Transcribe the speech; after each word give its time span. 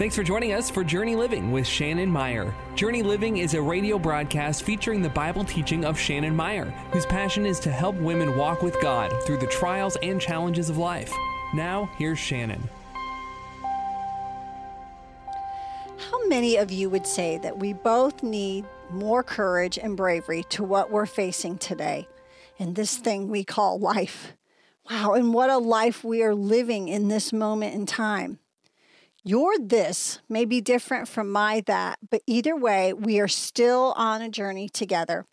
Thanks 0.00 0.16
for 0.16 0.22
joining 0.22 0.54
us 0.54 0.70
for 0.70 0.82
Journey 0.82 1.14
Living 1.14 1.52
with 1.52 1.66
Shannon 1.66 2.10
Meyer. 2.10 2.54
Journey 2.74 3.02
Living 3.02 3.36
is 3.36 3.52
a 3.52 3.60
radio 3.60 3.98
broadcast 3.98 4.62
featuring 4.62 5.02
the 5.02 5.10
Bible 5.10 5.44
teaching 5.44 5.84
of 5.84 5.98
Shannon 5.98 6.34
Meyer, 6.34 6.70
whose 6.90 7.04
passion 7.04 7.44
is 7.44 7.60
to 7.60 7.70
help 7.70 7.94
women 7.96 8.34
walk 8.34 8.62
with 8.62 8.80
God 8.80 9.12
through 9.24 9.36
the 9.36 9.46
trials 9.48 9.98
and 10.02 10.18
challenges 10.18 10.70
of 10.70 10.78
life. 10.78 11.12
Now, 11.52 11.90
here's 11.98 12.18
Shannon. 12.18 12.66
How 15.98 16.26
many 16.28 16.56
of 16.56 16.72
you 16.72 16.88
would 16.88 17.06
say 17.06 17.36
that 17.36 17.58
we 17.58 17.74
both 17.74 18.22
need 18.22 18.64
more 18.90 19.22
courage 19.22 19.76
and 19.76 19.98
bravery 19.98 20.44
to 20.44 20.64
what 20.64 20.90
we're 20.90 21.04
facing 21.04 21.58
today 21.58 22.08
in 22.56 22.72
this 22.72 22.96
thing 22.96 23.28
we 23.28 23.44
call 23.44 23.78
life? 23.78 24.32
Wow, 24.90 25.12
and 25.12 25.34
what 25.34 25.50
a 25.50 25.58
life 25.58 26.02
we 26.02 26.22
are 26.22 26.34
living 26.34 26.88
in 26.88 27.08
this 27.08 27.34
moment 27.34 27.74
in 27.74 27.84
time. 27.84 28.38
Your 29.22 29.58
this 29.58 30.18
may 30.30 30.46
be 30.46 30.62
different 30.62 31.06
from 31.06 31.30
my 31.30 31.62
that, 31.66 31.98
but 32.08 32.22
either 32.26 32.56
way, 32.56 32.94
we 32.94 33.20
are 33.20 33.28
still 33.28 33.92
on 33.94 34.22
a 34.22 34.30
journey 34.30 34.66
together. 34.66 35.26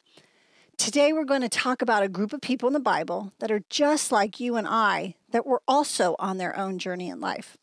Today, 0.78 1.14
we're 1.14 1.24
going 1.24 1.42
to 1.42 1.48
talk 1.48 1.82
about 1.82 2.04
a 2.04 2.10
group 2.10 2.34
of 2.34 2.42
people 2.42 2.68
in 2.68 2.74
the 2.74 2.82
Bible 2.82 3.32
that 3.40 3.50
are 3.50 3.64
just 3.70 4.12
like 4.12 4.42
you 4.42 4.58
and 4.58 4.68
I, 4.68 5.16
that 5.32 5.46
were 5.46 5.62
also 5.70 6.18
on 6.20 6.38
their 6.38 6.58
own 6.58 6.80
journey 6.80 7.08
in 7.08 7.22
life. 7.22 7.56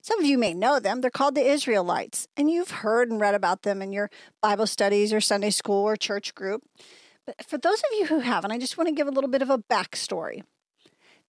Some 0.00 0.20
of 0.20 0.24
you 0.24 0.38
may 0.38 0.54
know 0.54 0.78
them. 0.78 1.00
They're 1.00 1.10
called 1.10 1.34
the 1.34 1.44
Israelites, 1.44 2.28
and 2.36 2.48
you've 2.48 2.70
heard 2.70 3.10
and 3.10 3.20
read 3.20 3.34
about 3.34 3.62
them 3.62 3.82
in 3.82 3.92
your 3.92 4.08
Bible 4.40 4.68
studies 4.68 5.12
or 5.12 5.20
Sunday 5.20 5.50
school 5.50 5.82
or 5.82 5.96
church 5.96 6.32
group. 6.36 6.62
But 7.26 7.44
for 7.44 7.58
those 7.58 7.80
of 7.80 7.98
you 7.98 8.06
who 8.06 8.20
haven't, 8.20 8.52
I 8.52 8.58
just 8.58 8.78
want 8.78 8.86
to 8.86 8.94
give 8.94 9.08
a 9.08 9.10
little 9.10 9.30
bit 9.30 9.42
of 9.42 9.50
a 9.50 9.58
backstory. 9.58 10.44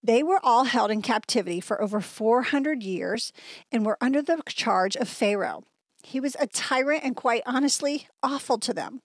They 0.03 0.23
were 0.23 0.39
all 0.43 0.65
held 0.65 0.91
in 0.91 1.01
captivity 1.01 1.59
for 1.59 1.81
over 1.81 1.99
400 2.01 2.83
years 2.83 3.33
and 3.71 3.85
were 3.85 3.97
under 3.99 4.21
the 4.21 4.41
charge 4.47 4.95
of 4.95 5.09
Pharaoh. 5.09 5.63
He 6.03 6.19
was 6.19 6.35
a 6.39 6.47
tyrant 6.47 7.03
and, 7.03 7.15
quite 7.15 7.43
honestly, 7.45 8.07
awful 8.23 8.57
to 8.59 8.73
them. 8.73 9.01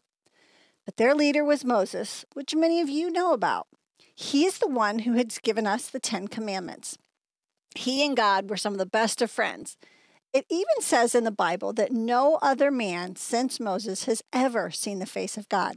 But 0.84 0.96
their 0.96 1.14
leader 1.14 1.44
was 1.44 1.64
Moses, 1.64 2.24
which 2.34 2.54
many 2.54 2.80
of 2.80 2.88
you 2.88 3.10
know 3.10 3.32
about. 3.32 3.66
He 4.14 4.44
is 4.44 4.58
the 4.58 4.68
one 4.68 5.00
who 5.00 5.14
has 5.14 5.38
given 5.38 5.66
us 5.66 5.88
the 5.88 6.00
Ten 6.00 6.28
Commandments. 6.28 6.98
He 7.74 8.04
and 8.04 8.16
God 8.16 8.50
were 8.50 8.56
some 8.56 8.74
of 8.74 8.78
the 8.78 8.86
best 8.86 9.22
of 9.22 9.30
friends. 9.30 9.76
It 10.32 10.46
even 10.48 10.80
says 10.80 11.14
in 11.14 11.24
the 11.24 11.30
Bible 11.30 11.72
that 11.74 11.92
no 11.92 12.38
other 12.42 12.70
man 12.70 13.16
since 13.16 13.60
Moses 13.60 14.04
has 14.04 14.22
ever 14.32 14.70
seen 14.70 14.98
the 14.98 15.06
face 15.06 15.36
of 15.36 15.48
God, 15.48 15.76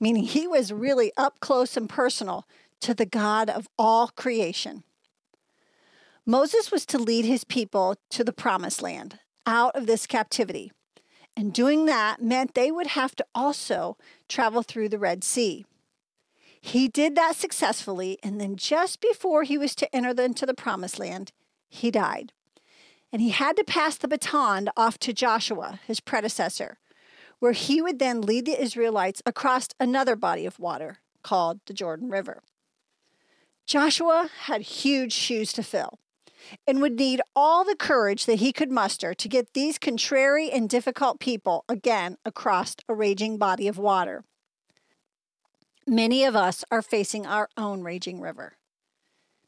meaning 0.00 0.24
he 0.24 0.46
was 0.46 0.72
really 0.72 1.12
up 1.16 1.40
close 1.40 1.76
and 1.76 1.88
personal 1.88 2.46
to 2.80 2.94
the 2.94 3.06
God 3.06 3.50
of 3.50 3.68
all 3.78 4.08
creation. 4.08 4.84
Moses 6.24 6.72
was 6.72 6.84
to 6.86 6.98
lead 6.98 7.24
his 7.24 7.44
people 7.44 7.96
to 8.10 8.24
the 8.24 8.32
promised 8.32 8.82
land, 8.82 9.20
out 9.46 9.76
of 9.76 9.86
this 9.86 10.06
captivity. 10.06 10.72
And 11.36 11.52
doing 11.52 11.86
that 11.86 12.20
meant 12.20 12.54
they 12.54 12.72
would 12.72 12.88
have 12.88 13.14
to 13.16 13.26
also 13.34 13.96
travel 14.28 14.62
through 14.62 14.88
the 14.88 14.98
Red 14.98 15.22
Sea. 15.22 15.64
He 16.60 16.88
did 16.88 17.14
that 17.14 17.36
successfully, 17.36 18.18
and 18.24 18.40
then 18.40 18.56
just 18.56 19.00
before 19.00 19.44
he 19.44 19.56
was 19.56 19.76
to 19.76 19.94
enter 19.94 20.20
into 20.20 20.46
the 20.46 20.54
promised 20.54 20.98
land, 20.98 21.30
he 21.68 21.92
died. 21.92 22.32
And 23.12 23.22
he 23.22 23.30
had 23.30 23.56
to 23.56 23.64
pass 23.64 23.96
the 23.96 24.08
baton 24.08 24.68
off 24.76 24.98
to 24.98 25.12
Joshua, 25.12 25.78
his 25.86 26.00
predecessor, 26.00 26.78
where 27.38 27.52
he 27.52 27.80
would 27.80 28.00
then 28.00 28.20
lead 28.20 28.46
the 28.46 28.60
Israelites 28.60 29.22
across 29.24 29.68
another 29.78 30.16
body 30.16 30.44
of 30.44 30.58
water 30.58 30.98
called 31.22 31.60
the 31.66 31.74
Jordan 31.74 32.08
River. 32.10 32.42
Joshua 33.66 34.30
had 34.42 34.62
huge 34.62 35.12
shoes 35.12 35.52
to 35.52 35.62
fill 35.62 35.98
and 36.66 36.80
would 36.80 36.96
need 36.96 37.20
all 37.34 37.64
the 37.64 37.74
courage 37.74 38.26
that 38.26 38.36
he 38.36 38.52
could 38.52 38.70
muster 38.70 39.12
to 39.12 39.28
get 39.28 39.52
these 39.52 39.78
contrary 39.78 40.50
and 40.50 40.68
difficult 40.68 41.18
people 41.18 41.64
again 41.68 42.16
across 42.24 42.76
a 42.88 42.94
raging 42.94 43.38
body 43.38 43.66
of 43.66 43.76
water. 43.76 44.24
Many 45.86 46.24
of 46.24 46.34
us 46.34 46.64
are 46.70 46.82
facing 46.82 47.26
our 47.26 47.48
own 47.56 47.82
raging 47.82 48.20
river. 48.20 48.56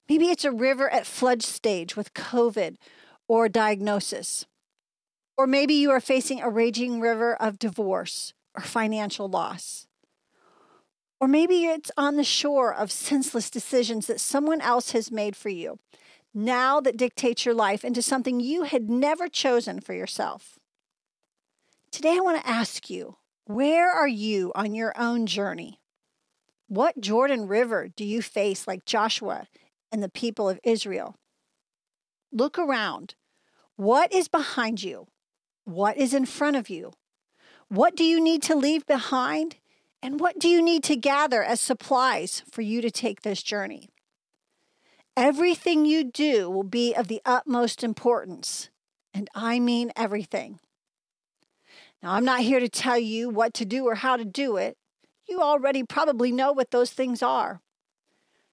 Maybe 0.09 0.27
it's 0.27 0.45
a 0.45 0.53
river 0.53 0.89
at 0.89 1.07
flood 1.07 1.43
stage 1.43 1.97
with 1.97 2.15
COVID 2.15 2.77
or 3.27 3.49
diagnosis. 3.49 4.47
Or 5.37 5.47
maybe 5.47 5.75
you 5.75 5.91
are 5.91 6.01
facing 6.01 6.41
a 6.41 6.49
raging 6.49 7.01
river 7.01 7.35
of 7.35 7.59
divorce 7.59 8.35
or 8.57 8.63
financial 8.63 9.29
loss. 9.29 9.88
Or 11.21 11.29
maybe 11.29 11.65
it's 11.65 11.91
on 11.97 12.17
the 12.17 12.25
shore 12.25 12.73
of 12.73 12.93
senseless 12.93 13.51
decisions 13.51 14.07
that 14.07 14.21
someone 14.21 14.61
else 14.61 14.93
has 14.93 15.11
made 15.11 15.35
for 15.35 15.49
you, 15.49 15.79
now 16.33 16.81
that 16.81 16.97
dictates 16.97 17.45
your 17.45 17.55
life 17.55 17.85
into 17.85 18.03
something 18.03 18.39
you 18.39 18.63
had 18.63 18.89
never 18.89 19.29
chosen 19.29 19.81
for 19.81 19.95
yourself. 19.95 20.59
Today, 21.91 22.17
I 22.17 22.21
want 22.21 22.41
to 22.41 22.49
ask 22.49 22.89
you 22.89 23.17
where 23.47 23.91
are 23.91 24.09
you 24.09 24.53
on 24.55 24.75
your 24.75 24.93
own 24.97 25.27
journey? 25.27 25.81
What 26.69 27.01
Jordan 27.01 27.49
River 27.49 27.89
do 27.89 28.05
you 28.05 28.21
face 28.21 28.69
like 28.69 28.85
Joshua 28.85 29.49
and 29.91 30.03
the 30.03 30.11
people 30.11 30.49
of 30.51 30.61
Israel? 30.63 31.17
Look 32.31 32.59
around. 32.59 33.15
What 33.77 34.13
is 34.13 34.29
behind 34.29 34.83
you? 34.83 35.07
What 35.65 35.97
is 35.97 36.13
in 36.13 36.27
front 36.27 36.57
of 36.57 36.69
you? 36.69 36.93
What 37.69 37.97
do 37.97 38.05
you 38.05 38.21
need 38.21 38.43
to 38.43 38.55
leave 38.55 38.87
behind? 38.87 39.57
And 40.03 40.21
what 40.21 40.39
do 40.39 40.49
you 40.49 40.63
need 40.63 40.85
to 40.85 40.97
gather 40.97 41.43
as 41.43 41.61
supplies 41.61 42.43
for 42.51 42.63
you 42.63 42.81
to 42.81 42.91
take 42.91 43.23
this 43.23 43.43
journey? 43.43 43.89
Everything 45.17 45.85
you 45.85 46.05
do 46.05 46.49
will 46.49 46.63
be 46.63 46.95
of 46.95 47.09
the 47.09 47.21
utmost 47.25 47.83
importance, 47.83 48.71
and 49.13 49.29
I 49.35 49.59
mean 49.59 49.91
everything. 49.97 50.61
Now, 52.01 52.13
I'm 52.13 52.25
not 52.25 52.43
here 52.43 52.61
to 52.61 52.69
tell 52.69 52.99
you 52.99 53.29
what 53.29 53.53
to 53.55 53.65
do 53.65 53.85
or 53.87 53.97
how 53.97 54.17
to 54.17 54.25
do 54.25 54.57
it. 54.57 54.77
You 55.29 55.41
already 55.41 55.83
probably 55.83 56.31
know 56.31 56.53
what 56.53 56.71
those 56.71 56.91
things 56.91 57.21
are. 57.21 57.61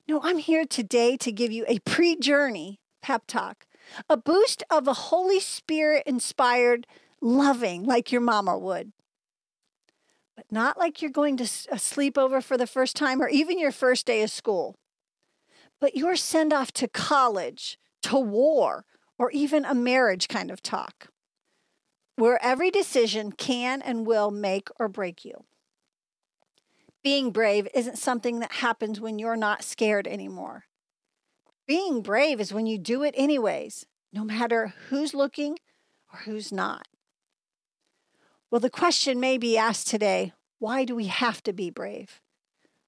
No, 0.08 0.20
I'm 0.24 0.40
here 0.40 0.66
today 0.66 1.16
to 1.18 1.32
give 1.32 1.52
you 1.52 1.66
a 1.68 1.80
pre 1.80 2.16
journey 2.16 2.80
pep 3.04 3.28
talk, 3.28 3.68
a 4.10 4.18
boost 4.18 4.64
of 4.72 4.88
a 4.88 4.94
Holy 4.94 5.40
Spirit 5.40 6.02
inspired 6.08 6.88
loving 7.22 7.84
like 7.84 8.12
your 8.12 8.22
mama 8.22 8.58
would 8.58 8.92
but 10.36 10.46
not 10.52 10.78
like 10.78 11.02
you're 11.02 11.12
going 11.12 11.38
to 11.38 11.44
a 11.44 11.76
sleepover 11.78 12.44
for 12.44 12.58
the 12.58 12.68
first 12.68 12.96
time 12.96 13.22
or 13.22 13.30
even 13.30 13.60
your 13.60 13.72
first 13.72 14.06
day 14.06 14.22
of 14.22 14.30
school, 14.30 14.76
but 15.80 15.96
your 15.96 16.16
send 16.16 16.54
off 16.54 16.72
to 16.74 16.88
college, 16.88 17.78
to 18.04 18.20
war, 18.20 18.86
or 19.18 19.32
even 19.32 19.66
a 19.66 19.74
marriage 19.74 20.28
kind 20.28 20.52
of 20.52 20.62
talk, 20.62 21.08
where 22.16 22.44
every 22.44 22.70
decision 22.70 23.32
can 23.32 23.82
and 23.82 24.06
will 24.06 24.32
make 24.32 24.70
or 24.80 24.88
break 24.88 25.24
you. 25.24 25.46
Being 27.04 27.32
brave 27.32 27.68
isn't 27.74 27.98
something 27.98 28.40
that 28.40 28.54
happens 28.54 29.00
when 29.00 29.20
you're 29.20 29.36
not 29.36 29.64
scared 29.64 30.08
anymore. 30.08 30.66
Being 31.68 32.02
brave 32.02 32.42
is 32.42 32.54
when 32.54 32.66
you 32.66 32.78
do 32.78 33.04
it 33.04 33.14
anyways, 33.18 33.86
no 34.12 34.24
matter 34.24 34.74
who's 34.90 35.14
looking 35.14 35.58
or 36.12 36.20
who's 36.20 36.52
not. 36.52 36.88
Well, 38.56 38.62
the 38.62 38.70
question 38.70 39.20
may 39.20 39.38
be 39.38 39.58
asked 39.58 39.88
today 39.88 40.32
why 40.60 40.86
do 40.86 40.96
we 40.96 41.08
have 41.08 41.44
to 41.44 41.52
be 41.52 41.70
brave? 41.70 42.22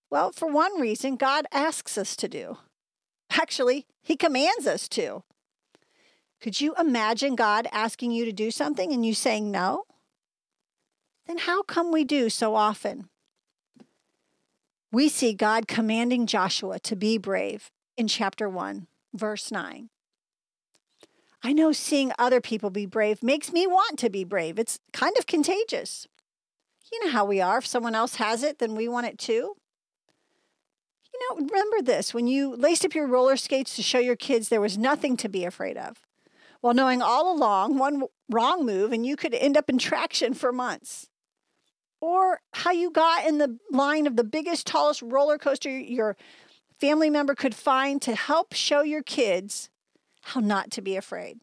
Well, 0.09 0.31
for 0.31 0.50
one 0.50 0.79
reason, 0.79 1.17
God 1.17 1.45
asks 1.51 1.97
us 1.97 2.16
to 2.16 2.29
do. 2.29 2.59
Actually, 3.31 3.85
He 4.01 4.16
commands 4.16 4.66
us 4.66 4.88
to. 4.88 5.23
Could 6.39 6.61
you 6.61 6.73
imagine 6.79 7.35
God 7.35 7.67
asking 7.73 8.11
you 8.11 8.23
to 8.23 8.31
do 8.31 8.50
something 8.50 8.94
and 8.94 9.06
you 9.06 9.13
saying 9.13 9.51
no? 9.51 9.83
Then 11.25 11.39
how 11.39 11.63
come 11.63 11.91
we 11.91 12.06
do 12.06 12.29
so 12.29 12.56
often? 12.56 13.09
We 14.89 15.09
see 15.09 15.33
God 15.33 15.67
commanding 15.67 16.27
Joshua 16.27 16.79
to 16.79 16.95
be 16.95 17.17
brave 17.17 17.72
in 17.97 18.07
chapter 18.07 18.47
1, 18.47 18.88
verse 19.13 19.51
9. 19.51 19.89
I 21.47 21.53
know 21.53 21.71
seeing 21.71 22.11
other 22.19 22.41
people 22.41 22.69
be 22.69 22.85
brave 22.85 23.23
makes 23.23 23.53
me 23.53 23.65
want 23.65 23.97
to 23.99 24.09
be 24.09 24.25
brave. 24.25 24.59
It's 24.59 24.79
kind 24.91 25.15
of 25.17 25.27
contagious. 25.27 26.05
You 26.91 27.05
know 27.05 27.11
how 27.11 27.23
we 27.23 27.39
are. 27.39 27.59
If 27.59 27.65
someone 27.65 27.95
else 27.95 28.15
has 28.15 28.44
it, 28.44 28.59
then 28.59 28.75
we 28.75 28.89
want 28.89 29.07
it 29.07 29.17
too. 29.17 29.55
You 31.13 31.19
know, 31.21 31.45
remember 31.45 31.81
this 31.81 32.13
when 32.13 32.27
you 32.27 32.53
laced 32.53 32.83
up 32.83 32.94
your 32.94 33.07
roller 33.07 33.38
skates 33.38 33.77
to 33.77 33.81
show 33.81 33.97
your 33.97 34.17
kids 34.17 34.49
there 34.49 34.59
was 34.59 34.77
nothing 34.77 35.15
to 35.15 35.29
be 35.29 35.45
afraid 35.45 35.77
of, 35.77 36.01
while 36.59 36.73
knowing 36.73 37.01
all 37.01 37.33
along 37.33 37.77
one 37.77 38.03
wrong 38.29 38.65
move 38.65 38.91
and 38.91 39.05
you 39.05 39.15
could 39.15 39.33
end 39.33 39.55
up 39.55 39.69
in 39.69 39.77
traction 39.77 40.33
for 40.33 40.51
months. 40.51 41.07
Or 42.01 42.41
how 42.55 42.71
you 42.71 42.91
got 42.91 43.25
in 43.25 43.38
the 43.38 43.57
line 43.71 44.05
of 44.05 44.17
the 44.17 44.25
biggest, 44.25 44.67
tallest 44.67 45.01
roller 45.01 45.38
coaster 45.38 45.69
your 45.69 46.17
family 46.77 47.09
member 47.09 47.35
could 47.35 47.55
find 47.55 48.01
to 48.01 48.15
help 48.15 48.51
show 48.51 48.81
your 48.81 49.01
kids 49.01 49.69
how 50.27 50.41
not 50.41 50.71
to 50.71 50.81
be 50.81 50.95
afraid. 50.95 51.39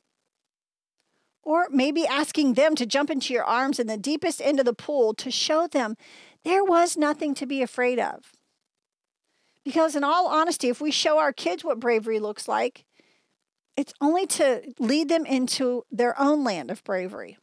Or 1.42 1.66
maybe 1.70 2.06
asking 2.06 2.54
them 2.54 2.74
to 2.76 2.86
jump 2.86 3.10
into 3.10 3.32
your 3.32 3.44
arms 3.44 3.78
in 3.78 3.86
the 3.86 3.96
deepest 3.96 4.40
end 4.40 4.58
of 4.58 4.66
the 4.66 4.74
pool 4.74 5.14
to 5.14 5.30
show 5.30 5.66
them 5.66 5.96
there 6.44 6.64
was 6.64 6.96
nothing 6.96 7.34
to 7.34 7.46
be 7.46 7.62
afraid 7.62 7.98
of. 7.98 8.32
Because, 9.64 9.96
in 9.96 10.04
all 10.04 10.26
honesty, 10.26 10.68
if 10.68 10.80
we 10.80 10.90
show 10.90 11.18
our 11.18 11.32
kids 11.32 11.64
what 11.64 11.80
bravery 11.80 12.20
looks 12.20 12.46
like, 12.46 12.84
it's 13.76 13.94
only 14.00 14.26
to 14.26 14.74
lead 14.78 15.08
them 15.08 15.24
into 15.24 15.84
their 15.90 16.18
own 16.20 16.44
land 16.44 16.70
of 16.70 16.84
bravery. 16.84 17.38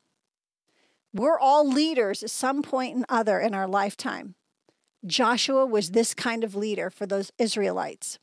We're 1.14 1.40
all 1.40 1.68
leaders 1.68 2.24
at 2.24 2.30
some 2.30 2.62
point 2.62 2.96
and 2.96 3.06
other 3.10 3.40
in 3.40 3.54
our 3.56 3.68
lifetime. 3.68 4.36
Joshua 5.06 5.66
was 5.66 5.92
this 5.92 6.14
kind 6.14 6.44
of 6.44 6.56
leader 6.56 6.90
for 6.92 7.08
those 7.08 7.32
Israelites. 7.40 8.20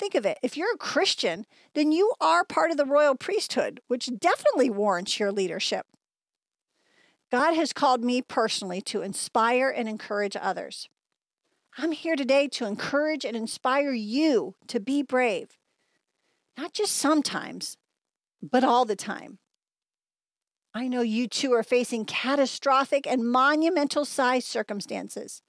Think 0.00 0.14
of 0.14 0.24
it. 0.24 0.38
If 0.42 0.56
you're 0.56 0.72
a 0.72 0.78
Christian, 0.78 1.44
then 1.74 1.92
you 1.92 2.14
are 2.22 2.42
part 2.42 2.70
of 2.70 2.78
the 2.78 2.86
royal 2.86 3.14
priesthood, 3.14 3.82
which 3.86 4.08
definitely 4.18 4.70
warrants 4.70 5.20
your 5.20 5.30
leadership. 5.30 5.84
God 7.30 7.52
has 7.52 7.74
called 7.74 8.02
me 8.02 8.22
personally 8.22 8.80
to 8.80 9.02
inspire 9.02 9.68
and 9.68 9.86
encourage 9.86 10.38
others. 10.40 10.88
I'm 11.76 11.92
here 11.92 12.16
today 12.16 12.48
to 12.48 12.64
encourage 12.64 13.26
and 13.26 13.36
inspire 13.36 13.92
you 13.92 14.54
to 14.68 14.80
be 14.80 15.02
brave, 15.02 15.58
not 16.56 16.72
just 16.72 16.94
sometimes, 16.94 17.76
but 18.42 18.64
all 18.64 18.86
the 18.86 18.96
time. 18.96 19.38
I 20.72 20.88
know 20.88 21.02
you 21.02 21.28
too 21.28 21.52
are 21.52 21.62
facing 21.62 22.06
catastrophic 22.06 23.06
and 23.06 23.30
monumental 23.30 24.06
size 24.06 24.46
circumstances, 24.46 25.42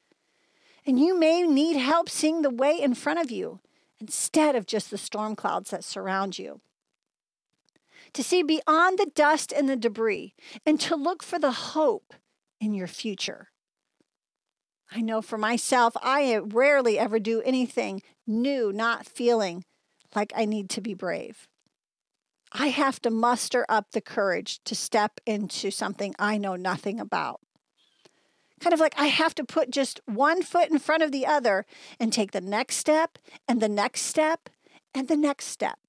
and 0.85 0.99
you 0.99 1.17
may 1.17 1.43
need 1.43 1.77
help 1.77 2.09
seeing 2.09 2.41
the 2.41 2.49
way 2.49 2.77
in 2.77 2.95
front 2.95 3.21
of 3.21 3.31
you 3.31 3.61
instead 4.01 4.55
of 4.55 4.65
just 4.65 4.91
the 4.91 4.97
storm 4.97 5.35
clouds 5.35 5.69
that 5.69 5.83
surround 5.83 6.37
you. 6.39 6.59
To 8.13 8.23
see 8.23 8.43
beyond 8.43 8.97
the 8.97 9.11
dust 9.13 9.53
and 9.53 9.69
the 9.69 9.77
debris, 9.77 10.33
and 10.65 10.79
to 10.81 10.95
look 10.95 11.23
for 11.23 11.39
the 11.39 11.51
hope 11.51 12.13
in 12.59 12.73
your 12.73 12.87
future. 12.87 13.49
I 14.91 14.99
know 14.99 15.21
for 15.21 15.37
myself, 15.37 15.93
I 16.01 16.37
rarely 16.37 16.99
ever 16.99 17.19
do 17.19 17.41
anything 17.43 18.01
new, 18.27 18.73
not 18.73 19.05
feeling 19.05 19.63
like 20.13 20.33
I 20.35 20.43
need 20.43 20.69
to 20.71 20.81
be 20.81 20.93
brave. 20.93 21.47
I 22.51 22.67
have 22.67 23.01
to 23.03 23.09
muster 23.09 23.65
up 23.69 23.91
the 23.91 24.01
courage 24.01 24.61
to 24.65 24.75
step 24.75 25.21
into 25.25 25.71
something 25.71 26.13
I 26.19 26.37
know 26.37 26.57
nothing 26.57 26.99
about. 26.99 27.39
Kind 28.61 28.73
of 28.73 28.79
like 28.79 28.93
I 28.95 29.07
have 29.07 29.33
to 29.35 29.43
put 29.43 29.71
just 29.71 29.99
one 30.05 30.43
foot 30.43 30.69
in 30.69 30.77
front 30.77 31.01
of 31.01 31.11
the 31.11 31.25
other 31.25 31.65
and 31.99 32.13
take 32.13 32.31
the 32.31 32.41
next 32.41 32.77
step 32.77 33.17
and 33.47 33.59
the 33.59 33.67
next 33.67 34.03
step 34.03 34.49
and 34.93 35.07
the 35.07 35.17
next 35.17 35.47
step. 35.47 35.79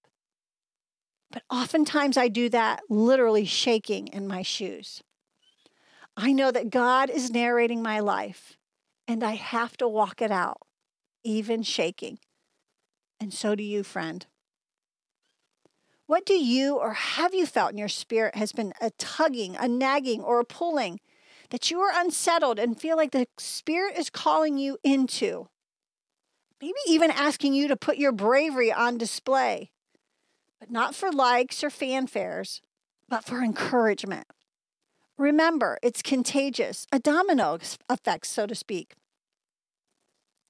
But 1.31 1.43
oftentimes 1.51 2.17
I 2.17 2.29
do 2.29 2.49
that 2.49 2.81
literally 2.89 3.45
shaking 3.45 4.09
in 4.09 4.27
my 4.27 4.43
shoes. 4.43 5.03
I 6.17 6.33
know 6.33 6.51
that 6.51 6.71
God 6.71 7.11
is 7.11 7.31
narrating 7.31 7.83
my 7.83 8.01
life 8.01 8.57
and 9.07 9.23
I 9.23 9.33
have 9.33 9.77
to 9.79 9.89
walk 9.89 10.23
it 10.23 10.31
out, 10.31 10.63
even 11.25 11.63
shaking. 11.63 12.19
And 13.21 13.33
so 13.33 13.55
do 13.55 13.63
you, 13.63 13.83
friend. 13.83 14.27
What 16.07 16.27
do 16.27 16.35
you 16.35 16.77
or 16.77 16.93
have 16.95 17.35
you 17.35 17.47
felt 17.47 17.73
in 17.73 17.79
your 17.79 17.89
spirit 17.89 18.35
has 18.35 18.53
been 18.53 18.73
a 18.81 18.91
tugging, 18.99 19.57
a 19.57 19.69
nagging, 19.69 20.23
or 20.23 20.41
a 20.41 20.45
pulling 20.45 21.01
that 21.53 21.71
you 21.71 21.81
are 21.81 21.93
unsettled 21.95 22.59
and 22.59 22.81
feel 22.81 22.97
like 22.97 23.11
the 23.11 23.27
spirit 23.37 23.97
is 23.97 24.09
calling 24.09 24.57
you 24.57 24.79
into? 24.83 25.49
Maybe 26.63 26.79
even 26.89 27.11
asking 27.11 27.53
you 27.53 27.69
to 27.69 27.77
put 27.77 27.99
your 27.99 28.11
bravery 28.11 28.73
on 28.73 28.97
display, 28.97 29.71
but 30.59 30.71
not 30.71 30.95
for 30.95 31.13
likes 31.13 31.63
or 31.63 31.69
fanfares, 31.69 32.63
but 33.07 33.25
for 33.25 33.43
encouragement. 33.43 34.27
Remember, 35.19 35.79
it's 35.83 36.01
contagious, 36.01 36.87
a 36.91 36.99
domino 36.99 37.59
effect, 37.91 38.27
so 38.27 38.47
to 38.47 38.55
speak. 38.55 38.95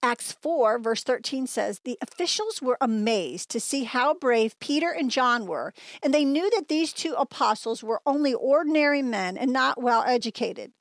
Acts 0.04 0.32
4, 0.40 0.78
verse 0.78 1.02
13 1.02 1.48
says, 1.48 1.80
The 1.82 1.98
officials 2.00 2.62
were 2.62 2.78
amazed 2.80 3.50
to 3.50 3.60
see 3.60 3.84
how 3.84 4.14
brave 4.14 4.58
Peter 4.60 4.90
and 4.90 5.10
John 5.10 5.46
were, 5.46 5.74
and 6.00 6.14
they 6.14 6.24
knew 6.24 6.48
that 6.50 6.68
these 6.68 6.92
two 6.92 7.14
apostles 7.18 7.82
were 7.82 8.00
only 8.06 8.34
ordinary 8.34 9.02
men 9.02 9.36
and 9.36 9.52
not 9.52 9.82
well 9.82 10.04
educated. 10.06 10.72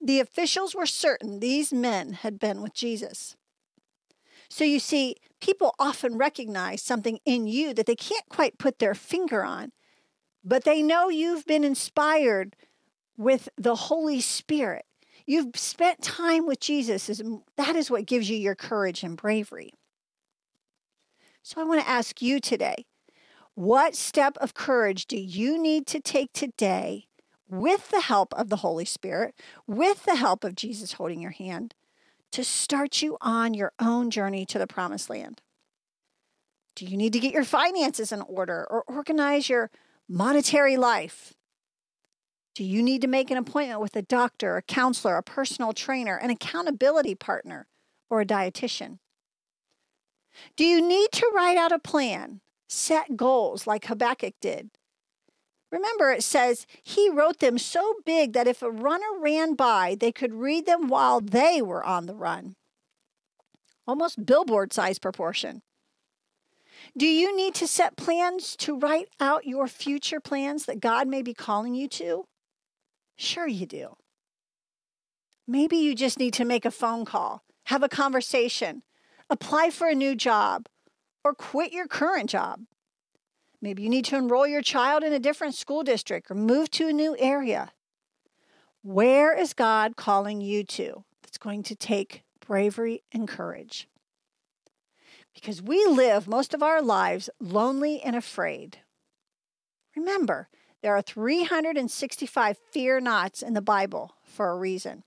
The 0.00 0.20
officials 0.20 0.74
were 0.74 0.86
certain 0.86 1.40
these 1.40 1.72
men 1.72 2.14
had 2.14 2.38
been 2.38 2.62
with 2.62 2.74
Jesus. 2.74 3.36
So 4.48 4.64
you 4.64 4.80
see, 4.80 5.16
people 5.40 5.74
often 5.78 6.16
recognize 6.16 6.82
something 6.82 7.20
in 7.24 7.46
you 7.46 7.72
that 7.74 7.86
they 7.86 7.94
can't 7.94 8.28
quite 8.28 8.58
put 8.58 8.78
their 8.78 8.94
finger 8.94 9.44
on, 9.44 9.72
but 10.42 10.64
they 10.64 10.82
know 10.82 11.08
you've 11.08 11.46
been 11.46 11.64
inspired 11.64 12.56
with 13.16 13.48
the 13.56 13.76
Holy 13.76 14.20
Spirit. 14.20 14.86
You've 15.26 15.56
spent 15.56 16.02
time 16.02 16.46
with 16.46 16.58
Jesus. 16.58 17.22
That 17.56 17.76
is 17.76 17.90
what 17.90 18.06
gives 18.06 18.28
you 18.28 18.36
your 18.36 18.56
courage 18.56 19.04
and 19.04 19.16
bravery. 19.16 19.72
So 21.42 21.60
I 21.60 21.64
want 21.64 21.82
to 21.82 21.88
ask 21.88 22.20
you 22.20 22.40
today 22.40 22.86
what 23.54 23.94
step 23.94 24.36
of 24.38 24.54
courage 24.54 25.06
do 25.06 25.18
you 25.18 25.60
need 25.60 25.86
to 25.88 26.00
take 26.00 26.32
today 26.32 27.06
with 27.50 27.90
the 27.90 28.00
help 28.00 28.32
of 28.34 28.48
the 28.48 28.56
Holy 28.56 28.84
Spirit, 28.84 29.34
with 29.66 30.04
the 30.04 30.16
help 30.16 30.44
of 30.44 30.54
Jesus 30.54 30.94
holding 30.94 31.20
your 31.20 31.32
hand, 31.32 31.74
to 32.32 32.44
start 32.44 33.02
you 33.02 33.16
on 33.20 33.54
your 33.54 33.72
own 33.80 34.10
journey 34.10 34.46
to 34.46 34.58
the 34.58 34.66
promised 34.66 35.10
land? 35.10 35.42
Do 36.76 36.86
you 36.86 36.96
need 36.96 37.12
to 37.12 37.20
get 37.20 37.32
your 37.32 37.44
finances 37.44 38.12
in 38.12 38.22
order 38.22 38.66
or 38.70 38.84
organize 38.86 39.48
your 39.48 39.70
monetary 40.08 40.76
life? 40.76 41.34
Do 42.54 42.64
you 42.64 42.82
need 42.82 43.00
to 43.02 43.08
make 43.08 43.30
an 43.30 43.36
appointment 43.36 43.80
with 43.80 43.96
a 43.96 44.02
doctor, 44.02 44.56
a 44.56 44.62
counselor, 44.62 45.16
a 45.16 45.22
personal 45.22 45.72
trainer, 45.72 46.16
an 46.16 46.30
accountability 46.30 47.14
partner, 47.14 47.66
or 48.08 48.20
a 48.20 48.26
dietitian? 48.26 48.98
Do 50.56 50.64
you 50.64 50.80
need 50.80 51.08
to 51.12 51.30
write 51.34 51.56
out 51.56 51.72
a 51.72 51.78
plan, 51.78 52.40
set 52.68 53.16
goals 53.16 53.66
like 53.66 53.86
Habakkuk 53.86 54.34
did? 54.40 54.70
Remember, 55.70 56.10
it 56.10 56.24
says 56.24 56.66
he 56.82 57.08
wrote 57.08 57.38
them 57.38 57.56
so 57.56 57.94
big 58.04 58.32
that 58.32 58.48
if 58.48 58.62
a 58.62 58.70
runner 58.70 59.18
ran 59.20 59.54
by, 59.54 59.96
they 59.98 60.10
could 60.10 60.34
read 60.34 60.66
them 60.66 60.88
while 60.88 61.20
they 61.20 61.62
were 61.62 61.84
on 61.84 62.06
the 62.06 62.14
run. 62.14 62.56
Almost 63.86 64.26
billboard 64.26 64.72
size 64.72 64.98
proportion. 64.98 65.62
Do 66.96 67.06
you 67.06 67.36
need 67.36 67.54
to 67.54 67.66
set 67.66 67.96
plans 67.96 68.56
to 68.56 68.76
write 68.76 69.08
out 69.20 69.46
your 69.46 69.68
future 69.68 70.20
plans 70.20 70.64
that 70.64 70.80
God 70.80 71.06
may 71.06 71.22
be 71.22 71.34
calling 71.34 71.74
you 71.74 71.88
to? 71.88 72.24
Sure, 73.16 73.46
you 73.46 73.66
do. 73.66 73.96
Maybe 75.46 75.76
you 75.76 75.94
just 75.94 76.18
need 76.18 76.34
to 76.34 76.44
make 76.44 76.64
a 76.64 76.70
phone 76.70 77.04
call, 77.04 77.42
have 77.64 77.82
a 77.82 77.88
conversation, 77.88 78.82
apply 79.28 79.70
for 79.70 79.88
a 79.88 79.94
new 79.94 80.14
job, 80.16 80.66
or 81.22 81.34
quit 81.34 81.72
your 81.72 81.86
current 81.86 82.30
job. 82.30 82.60
Maybe 83.62 83.82
you 83.82 83.90
need 83.90 84.06
to 84.06 84.16
enroll 84.16 84.46
your 84.46 84.62
child 84.62 85.02
in 85.02 85.12
a 85.12 85.18
different 85.18 85.54
school 85.54 85.82
district 85.82 86.30
or 86.30 86.34
move 86.34 86.70
to 86.72 86.88
a 86.88 86.92
new 86.92 87.16
area. 87.18 87.72
Where 88.82 89.36
is 89.36 89.52
God 89.52 89.96
calling 89.96 90.40
you 90.40 90.64
to 90.64 91.04
that's 91.22 91.36
going 91.36 91.62
to 91.64 91.74
take 91.74 92.22
bravery 92.46 93.02
and 93.12 93.28
courage? 93.28 93.86
Because 95.34 95.60
we 95.60 95.84
live 95.84 96.26
most 96.26 96.54
of 96.54 96.62
our 96.62 96.80
lives 96.80 97.28
lonely 97.38 98.00
and 98.00 98.16
afraid. 98.16 98.78
Remember, 99.94 100.48
there 100.82 100.96
are 100.96 101.02
365 101.02 102.56
fear 102.72 103.00
nots 103.00 103.42
in 103.42 103.52
the 103.52 103.60
Bible 103.60 104.14
for 104.24 104.48
a 104.48 104.56
reason. 104.56 105.04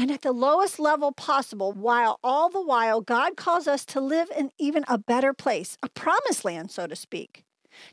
And 0.00 0.10
at 0.10 0.22
the 0.22 0.32
lowest 0.32 0.78
level 0.78 1.12
possible, 1.12 1.72
while 1.72 2.18
all 2.24 2.48
the 2.48 2.62
while 2.62 3.02
God 3.02 3.36
calls 3.36 3.68
us 3.68 3.84
to 3.84 4.00
live 4.00 4.32
in 4.34 4.50
even 4.58 4.82
a 4.88 4.96
better 4.96 5.34
place, 5.34 5.76
a 5.82 5.90
promised 5.90 6.42
land, 6.42 6.70
so 6.70 6.86
to 6.86 6.96
speak, 6.96 7.44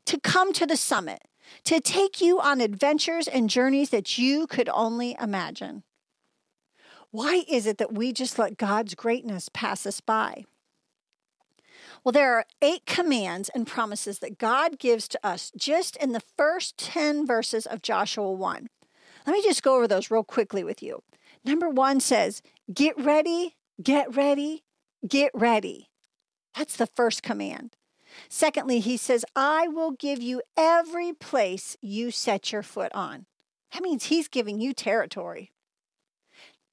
to 0.06 0.18
come 0.18 0.54
to 0.54 0.66
the 0.66 0.78
summit, 0.78 1.24
to 1.66 1.82
take 1.82 2.22
you 2.22 2.40
on 2.40 2.62
adventures 2.62 3.28
and 3.28 3.50
journeys 3.50 3.90
that 3.90 4.18
you 4.18 4.48
could 4.48 4.70
only 4.70 5.18
imagine. 5.22 5.84
Why 7.12 7.44
is 7.46 7.66
it 7.66 7.78
that 7.78 7.94
we 7.94 8.14
just 8.14 8.40
let 8.40 8.58
God's 8.58 8.96
greatness 8.96 9.50
pass 9.52 9.86
us 9.86 10.00
by? 10.00 10.46
Well, 12.06 12.14
there 12.14 12.36
are 12.36 12.46
eight 12.62 12.86
commands 12.86 13.50
and 13.50 13.68
promises 13.68 14.20
that 14.20 14.38
God 14.38 14.80
gives 14.80 15.10
to 15.10 15.20
us 15.26 15.52
just 15.58 15.98
in 15.98 16.14
the 16.14 16.24
first 16.38 16.78
10 16.78 17.28
verses 17.28 17.66
of 17.66 17.82
Joshua 17.82 18.32
1. 18.32 18.70
Let 19.26 19.34
me 19.34 19.44
just 19.44 19.62
go 19.62 19.76
over 19.76 19.90
those 19.90 20.10
real 20.10 20.24
quickly 20.24 20.64
with 20.64 20.82
you. 20.82 21.04
Number 21.48 21.70
one 21.70 22.00
says, 22.00 22.42
Get 22.72 22.98
ready, 23.00 23.56
get 23.82 24.16
ready, 24.16 24.64
get 25.08 25.32
ready. 25.34 25.90
That's 26.56 26.76
the 26.76 26.88
first 26.88 27.24
command. 27.24 27.76
Secondly, 28.30 28.80
he 28.80 28.98
says, 28.98 29.26
I 29.36 29.68
will 29.68 29.92
give 29.92 30.22
you 30.22 30.42
every 30.58 31.14
place 31.14 31.78
you 31.82 32.12
set 32.12 32.52
your 32.52 32.64
foot 32.64 32.92
on. 32.94 33.26
That 33.74 33.84
means 33.84 34.06
he's 34.06 34.28
giving 34.28 34.60
you 34.60 34.74
territory. 34.74 35.52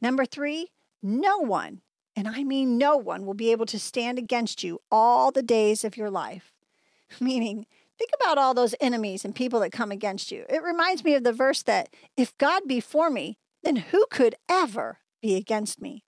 Number 0.00 0.24
three, 0.24 0.68
no 1.02 1.38
one 1.38 1.82
and 2.16 2.28
I 2.28 2.44
mean 2.44 2.78
no 2.78 2.96
one 2.96 3.26
will 3.26 3.34
be 3.34 3.50
able 3.50 3.66
to 3.66 3.78
stand 3.78 4.18
against 4.18 4.62
you 4.62 4.80
all 4.90 5.30
the 5.30 5.42
days 5.42 5.84
of 5.84 5.96
your 5.96 6.10
life. 6.10 6.52
Meaning, 7.20 7.66
think 7.98 8.10
about 8.20 8.38
all 8.38 8.54
those 8.54 8.74
enemies 8.80 9.24
and 9.24 9.34
people 9.34 9.60
that 9.60 9.72
come 9.72 9.90
against 9.90 10.30
you. 10.30 10.44
It 10.48 10.62
reminds 10.62 11.04
me 11.04 11.14
of 11.14 11.24
the 11.24 11.32
verse 11.32 11.62
that 11.62 11.88
if 12.16 12.36
God 12.38 12.62
be 12.66 12.80
for 12.80 13.10
me, 13.10 13.38
then 13.64 13.76
who 13.76 14.06
could 14.10 14.34
ever 14.48 14.98
be 15.20 15.34
against 15.36 15.80
me? 15.80 16.04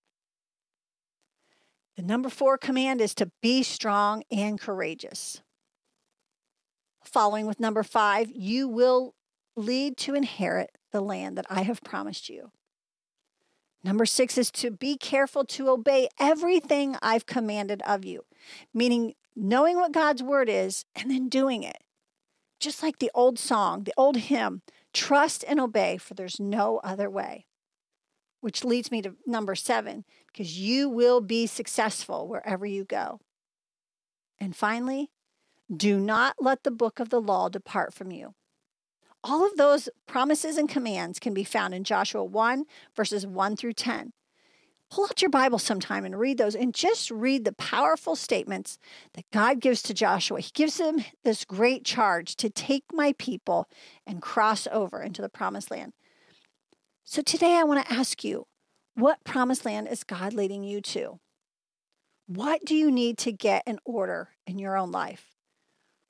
The 1.97 2.03
number 2.03 2.29
four 2.29 2.59
command 2.59 3.01
is 3.01 3.15
to 3.15 3.31
be 3.43 3.63
strong 3.63 4.23
and 4.31 4.61
courageous. 4.61 5.41
following 7.03 7.47
with 7.47 7.61
number 7.61 7.83
five, 7.83 8.31
you 8.35 8.69
will 8.69 9.15
lead 9.57 9.97
to 9.97 10.15
inherit 10.15 10.71
the 10.93 11.01
land 11.01 11.39
that 11.39 11.47
I 11.49 11.63
have 11.63 11.81
promised 11.83 12.29
you. 12.29 12.51
Number 13.85 14.05
six 14.05 14.37
is 14.37 14.51
to 14.53 14.71
be 14.71 14.97
careful 14.97 15.45
to 15.45 15.71
obey 15.71 16.09
everything 16.19 16.97
I've 17.01 17.25
commanded 17.25 17.81
of 17.87 18.05
you, 18.05 18.25
meaning 18.75 19.15
knowing 19.37 19.77
what 19.77 19.93
God's 19.93 20.23
word 20.23 20.49
is 20.49 20.85
and 20.97 21.11
then 21.11 21.29
doing 21.29 21.63
it. 21.63 21.79
Just 22.59 22.83
like 22.83 22.99
the 22.99 23.11
old 23.15 23.39
song, 23.39 23.85
the 23.85 23.95
old 23.97 24.17
hymn, 24.17 24.63
trust 24.97 25.45
and 25.47 25.61
obey, 25.61 25.97
for 25.97 26.15
there's 26.15 26.41
no 26.41 26.81
other 26.83 27.11
way. 27.11 27.47
Which 28.41 28.65
leads 28.65 28.91
me 28.91 29.03
to 29.03 29.17
number 29.27 29.55
seven, 29.55 30.05
because 30.33 30.59
you 30.59 30.89
will 30.89 31.21
be 31.21 31.47
successful 31.47 32.29
wherever 32.29 32.67
you 32.67 32.85
go. 32.85 33.21
And 34.39 34.55
finally, 34.55 35.11
do 35.75 35.99
not 35.99 36.37
let 36.39 36.63
the 36.63 36.71
book 36.71 37.01
of 37.01 37.11
the 37.11 37.21
law 37.21 37.49
depart 37.49 37.93
from 37.93 38.13
you 38.13 38.35
all 39.27 39.45
of 39.45 39.57
those 39.57 39.89
promises 40.07 40.57
and 40.57 40.69
commands 40.69 41.19
can 41.19 41.35
be 41.35 41.43
found 41.43 41.75
in 41.75 41.83
Joshua 41.83 42.25
1, 42.25 42.65
verses 42.95 43.27
1 43.27 43.57
through 43.57 43.73
10. 43.73 44.13
Pull 44.91 45.05
out 45.05 45.21
your 45.21 45.31
Bible 45.31 45.59
sometime 45.59 46.05
and 46.05 46.19
read 46.19 46.39
those 46.39 46.55
and 46.55 46.73
just 46.73 47.11
read 47.11 47.45
the 47.45 47.53
powerful 47.53 48.15
statements 48.15 48.79
that 49.15 49.25
God 49.33 49.61
gives 49.61 49.83
to 49.83 49.95
Joshua. 49.95 50.41
He 50.41 50.51
gives 50.55 50.79
him 50.79 51.05
this 51.25 51.45
great 51.45 51.85
charge 51.85 52.37
to 52.37 52.51
take 52.51 52.85
my 52.93 53.13
people 53.19 53.69
and 54.07 54.23
cross 54.23 54.69
over 54.71 55.03
into 55.03 55.23
the 55.23 55.29
promised 55.29 55.71
land. 55.71 55.93
So 57.05 57.21
today 57.21 57.55
I 57.57 57.65
want 57.65 57.85
to 57.85 57.93
ask 57.93 58.23
you 58.23 58.47
what 58.95 59.25
promised 59.25 59.65
land 59.65 59.89
is 59.89 60.05
God 60.05 60.33
leading 60.33 60.63
you 60.63 60.81
to? 60.81 61.19
What 62.27 62.65
do 62.65 62.75
you 62.75 62.91
need 62.91 63.19
to 63.19 63.33
get 63.33 63.63
in 63.67 63.79
order 63.85 64.31
in 64.47 64.59
your 64.59 64.77
own 64.77 64.91
life? 64.91 65.37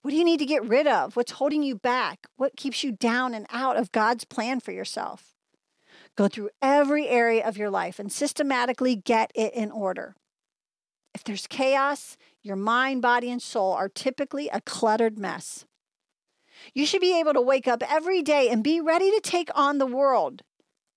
What 0.02 0.12
do 0.12 0.16
you 0.16 0.24
need 0.24 0.38
to 0.38 0.46
get 0.46 0.64
rid 0.64 0.86
of? 0.86 1.16
What's 1.16 1.32
holding 1.32 1.62
you 1.62 1.74
back? 1.74 2.26
What 2.36 2.56
keeps 2.56 2.84
you 2.84 2.92
down 2.92 3.34
and 3.34 3.46
out 3.50 3.76
of 3.76 3.90
God's 3.90 4.24
plan 4.24 4.60
for 4.60 4.72
yourself? 4.72 5.35
Go 6.16 6.28
through 6.28 6.50
every 6.62 7.08
area 7.08 7.46
of 7.46 7.58
your 7.58 7.70
life 7.70 7.98
and 7.98 8.10
systematically 8.10 8.96
get 8.96 9.30
it 9.34 9.52
in 9.52 9.70
order. 9.70 10.14
If 11.14 11.24
there's 11.24 11.46
chaos, 11.46 12.16
your 12.42 12.56
mind, 12.56 13.02
body, 13.02 13.30
and 13.30 13.40
soul 13.40 13.72
are 13.72 13.88
typically 13.88 14.48
a 14.48 14.60
cluttered 14.60 15.18
mess. 15.18 15.64
You 16.74 16.86
should 16.86 17.00
be 17.00 17.18
able 17.18 17.34
to 17.34 17.40
wake 17.40 17.68
up 17.68 17.82
every 17.88 18.22
day 18.22 18.48
and 18.48 18.64
be 18.64 18.80
ready 18.80 19.10
to 19.10 19.20
take 19.20 19.50
on 19.54 19.78
the 19.78 19.86
world 19.86 20.42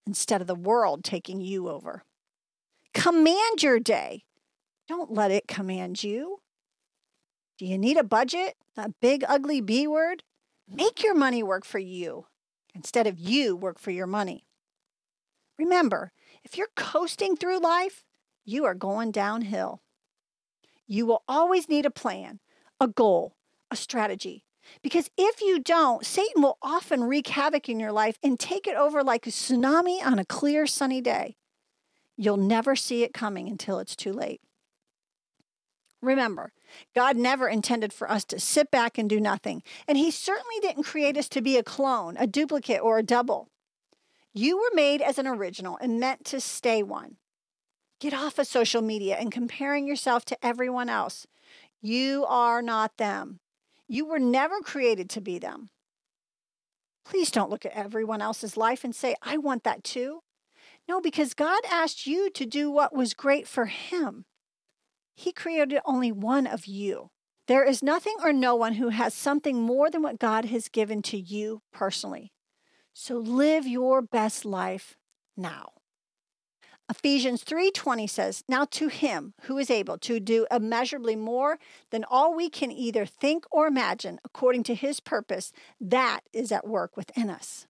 instead 0.07 0.41
of 0.41 0.47
the 0.47 0.55
world 0.55 1.03
taking 1.03 1.41
you 1.41 1.69
over. 1.69 2.03
Command 2.93 3.61
your 3.61 3.79
day. 3.79 4.23
Don't 4.87 5.11
let 5.11 5.31
it 5.31 5.47
command 5.47 6.03
you. 6.03 6.39
Do 7.57 7.65
you 7.65 7.77
need 7.77 7.97
a 7.97 8.03
budget? 8.03 8.55
That 8.75 8.99
big, 9.01 9.23
ugly 9.27 9.61
B 9.61 9.85
word? 9.85 10.23
Make 10.67 11.03
your 11.03 11.13
money 11.13 11.43
work 11.43 11.65
for 11.65 11.79
you 11.79 12.25
instead 12.73 13.05
of 13.05 13.19
you 13.19 13.55
work 13.55 13.79
for 13.79 13.91
your 13.91 14.07
money. 14.07 14.45
Remember, 15.59 16.13
if 16.45 16.57
you're 16.57 16.69
coasting 16.77 17.35
through 17.35 17.59
life, 17.59 18.05
you 18.45 18.63
are 18.63 18.73
going 18.73 19.11
downhill. 19.11 19.81
You 20.87 21.05
will 21.05 21.21
always 21.27 21.67
need 21.67 21.85
a 21.85 21.91
plan, 21.91 22.39
a 22.79 22.87
goal, 22.87 23.35
a 23.69 23.75
strategy. 23.75 24.45
Because 24.81 25.09
if 25.17 25.41
you 25.41 25.59
don't, 25.59 26.05
Satan 26.05 26.41
will 26.41 26.57
often 26.61 27.03
wreak 27.03 27.27
havoc 27.27 27.67
in 27.67 27.79
your 27.79 27.91
life 27.91 28.17
and 28.23 28.39
take 28.39 28.67
it 28.67 28.77
over 28.77 29.03
like 29.03 29.27
a 29.27 29.31
tsunami 29.31 30.01
on 30.01 30.17
a 30.17 30.25
clear, 30.25 30.65
sunny 30.65 31.01
day. 31.01 31.35
You'll 32.15 32.37
never 32.37 32.75
see 32.75 33.03
it 33.03 33.13
coming 33.13 33.49
until 33.49 33.79
it's 33.79 33.95
too 33.95 34.13
late. 34.13 34.41
Remember, 36.01 36.53
God 36.95 37.17
never 37.17 37.49
intended 37.49 37.91
for 37.91 38.09
us 38.09 38.23
to 38.25 38.39
sit 38.39 38.71
back 38.71 38.97
and 38.97 39.09
do 39.09 39.19
nothing, 39.19 39.61
and 39.87 39.97
He 39.97 40.09
certainly 40.11 40.59
didn't 40.61 40.83
create 40.83 41.17
us 41.17 41.27
to 41.29 41.41
be 41.41 41.57
a 41.57 41.63
clone, 41.63 42.15
a 42.17 42.27
duplicate, 42.27 42.81
or 42.81 42.97
a 42.97 43.03
double. 43.03 43.49
You 44.33 44.57
were 44.57 44.75
made 44.75 45.01
as 45.01 45.17
an 45.17 45.27
original 45.27 45.77
and 45.81 45.99
meant 45.99 46.25
to 46.25 46.39
stay 46.39 46.83
one. 46.83 47.17
Get 47.99 48.13
off 48.13 48.39
of 48.39 48.47
social 48.47 48.81
media 48.81 49.17
and 49.17 49.31
comparing 49.31 49.87
yourself 49.87 50.23
to 50.25 50.45
everyone 50.45 50.87
else. 50.89 51.25
You 51.81 52.25
are 52.27 52.61
not 52.61 52.97
them. 52.97 53.39
You 53.87 54.05
were 54.05 54.19
never 54.19 54.61
created 54.61 55.09
to 55.11 55.21
be 55.21 55.39
them. 55.39 55.69
Please 57.03 57.31
don't 57.31 57.49
look 57.49 57.65
at 57.65 57.73
everyone 57.73 58.21
else's 58.21 58.55
life 58.55 58.83
and 58.83 58.95
say, 58.95 59.15
I 59.21 59.37
want 59.37 59.63
that 59.63 59.83
too. 59.83 60.19
No, 60.87 61.01
because 61.01 61.33
God 61.33 61.61
asked 61.69 62.05
you 62.05 62.29
to 62.31 62.45
do 62.45 62.69
what 62.69 62.95
was 62.95 63.13
great 63.13 63.47
for 63.47 63.65
Him. 63.65 64.25
He 65.15 65.31
created 65.31 65.79
only 65.85 66.11
one 66.11 66.45
of 66.45 66.65
you. 66.65 67.09
There 67.47 67.63
is 67.63 67.81
nothing 67.81 68.15
or 68.23 68.31
no 68.31 68.55
one 68.55 68.75
who 68.75 68.89
has 68.89 69.13
something 69.13 69.59
more 69.59 69.89
than 69.89 70.03
what 70.03 70.19
God 70.19 70.45
has 70.45 70.69
given 70.69 71.01
to 71.03 71.17
you 71.17 71.61
personally. 71.73 72.31
So 73.01 73.15
live 73.15 73.65
your 73.65 74.01
best 74.01 74.43
life 74.43 74.97
now. 75.37 75.71
Ephesians 76.89 77.45
3:20 77.45 78.07
says, 78.07 78.43
"Now 78.49 78.65
to 78.71 78.89
him 78.89 79.35
who 79.43 79.57
is 79.57 79.69
able 79.69 79.97
to 79.99 80.19
do 80.19 80.45
immeasurably 80.51 81.15
more 81.15 81.59
than 81.91 82.03
all 82.03 82.33
we 82.33 82.49
can 82.49 82.73
either 82.73 83.05
think 83.05 83.45
or 83.51 83.67
imagine 83.67 84.19
according 84.25 84.63
to 84.63 84.75
his 84.75 84.99
purpose, 84.99 85.53
that 85.79 86.27
is 86.33 86.51
at 86.51 86.67
work 86.67 86.97
within 86.97 87.29
us." 87.29 87.67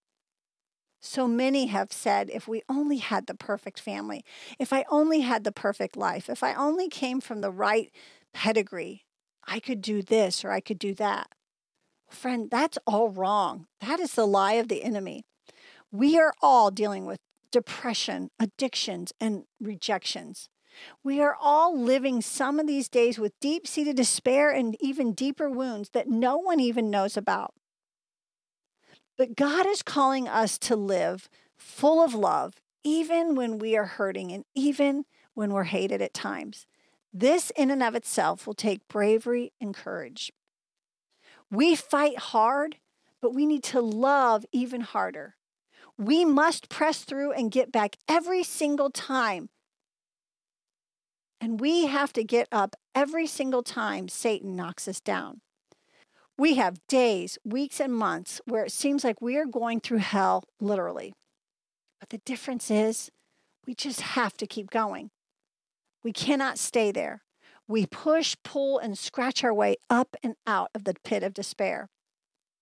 So 1.00 1.28
many 1.28 1.66
have 1.66 1.92
said, 1.92 2.28
if 2.30 2.48
we 2.48 2.64
only 2.68 2.98
had 2.98 3.28
the 3.28 3.36
perfect 3.36 3.78
family, 3.78 4.24
if 4.58 4.72
I 4.72 4.84
only 4.90 5.20
had 5.20 5.44
the 5.44 5.52
perfect 5.52 5.96
life, 5.96 6.28
if 6.28 6.42
I 6.42 6.54
only 6.54 6.88
came 6.88 7.20
from 7.20 7.40
the 7.40 7.52
right 7.52 7.92
pedigree, 8.32 9.06
I 9.44 9.60
could 9.60 9.80
do 9.80 10.02
this 10.02 10.44
or 10.44 10.50
I 10.50 10.60
could 10.60 10.80
do 10.80 10.92
that. 10.94 11.36
Friend, 12.10 12.50
that's 12.50 12.78
all 12.86 13.08
wrong. 13.08 13.66
That 13.80 14.00
is 14.00 14.14
the 14.14 14.26
lie 14.26 14.54
of 14.54 14.68
the 14.68 14.82
enemy. 14.82 15.24
We 15.92 16.18
are 16.18 16.34
all 16.42 16.70
dealing 16.70 17.06
with 17.06 17.18
depression, 17.50 18.30
addictions, 18.38 19.12
and 19.20 19.44
rejections. 19.60 20.48
We 21.02 21.20
are 21.20 21.36
all 21.40 21.78
living 21.78 22.20
some 22.20 22.60
of 22.60 22.66
these 22.66 22.88
days 22.88 23.18
with 23.18 23.38
deep 23.40 23.66
seated 23.66 23.96
despair 23.96 24.50
and 24.50 24.76
even 24.80 25.12
deeper 25.12 25.50
wounds 25.50 25.90
that 25.90 26.08
no 26.08 26.36
one 26.36 26.60
even 26.60 26.90
knows 26.90 27.16
about. 27.16 27.54
But 29.16 29.36
God 29.36 29.66
is 29.66 29.82
calling 29.82 30.28
us 30.28 30.58
to 30.58 30.76
live 30.76 31.28
full 31.56 32.02
of 32.02 32.14
love, 32.14 32.54
even 32.82 33.34
when 33.34 33.58
we 33.58 33.76
are 33.76 33.84
hurting 33.84 34.32
and 34.32 34.44
even 34.54 35.04
when 35.34 35.52
we're 35.52 35.64
hated 35.64 36.00
at 36.00 36.14
times. 36.14 36.66
This, 37.12 37.50
in 37.56 37.70
and 37.70 37.82
of 37.82 37.94
itself, 37.94 38.46
will 38.46 38.54
take 38.54 38.86
bravery 38.88 39.52
and 39.60 39.74
courage. 39.74 40.32
We 41.50 41.74
fight 41.74 42.18
hard, 42.18 42.76
but 43.20 43.34
we 43.34 43.46
need 43.46 43.64
to 43.64 43.80
love 43.80 44.44
even 44.52 44.82
harder. 44.82 45.36
We 45.98 46.24
must 46.24 46.68
press 46.68 47.04
through 47.04 47.32
and 47.32 47.50
get 47.50 47.72
back 47.72 47.96
every 48.08 48.42
single 48.42 48.90
time. 48.90 49.50
And 51.40 51.60
we 51.60 51.86
have 51.86 52.12
to 52.14 52.24
get 52.24 52.48
up 52.52 52.76
every 52.94 53.26
single 53.26 53.62
time 53.62 54.08
Satan 54.08 54.54
knocks 54.54 54.86
us 54.86 55.00
down. 55.00 55.40
We 56.38 56.54
have 56.54 56.86
days, 56.88 57.38
weeks, 57.44 57.80
and 57.80 57.94
months 57.94 58.40
where 58.46 58.64
it 58.64 58.72
seems 58.72 59.04
like 59.04 59.20
we 59.20 59.36
are 59.36 59.46
going 59.46 59.80
through 59.80 59.98
hell, 59.98 60.44
literally. 60.58 61.12
But 61.98 62.10
the 62.10 62.18
difference 62.18 62.70
is 62.70 63.10
we 63.66 63.74
just 63.74 64.00
have 64.00 64.36
to 64.38 64.46
keep 64.46 64.70
going. 64.70 65.10
We 66.02 66.12
cannot 66.12 66.58
stay 66.58 66.92
there. 66.92 67.22
We 67.70 67.86
push, 67.86 68.34
pull, 68.42 68.80
and 68.80 68.98
scratch 68.98 69.44
our 69.44 69.54
way 69.54 69.76
up 69.88 70.16
and 70.24 70.34
out 70.44 70.70
of 70.74 70.82
the 70.82 70.96
pit 71.04 71.22
of 71.22 71.32
despair. 71.32 71.88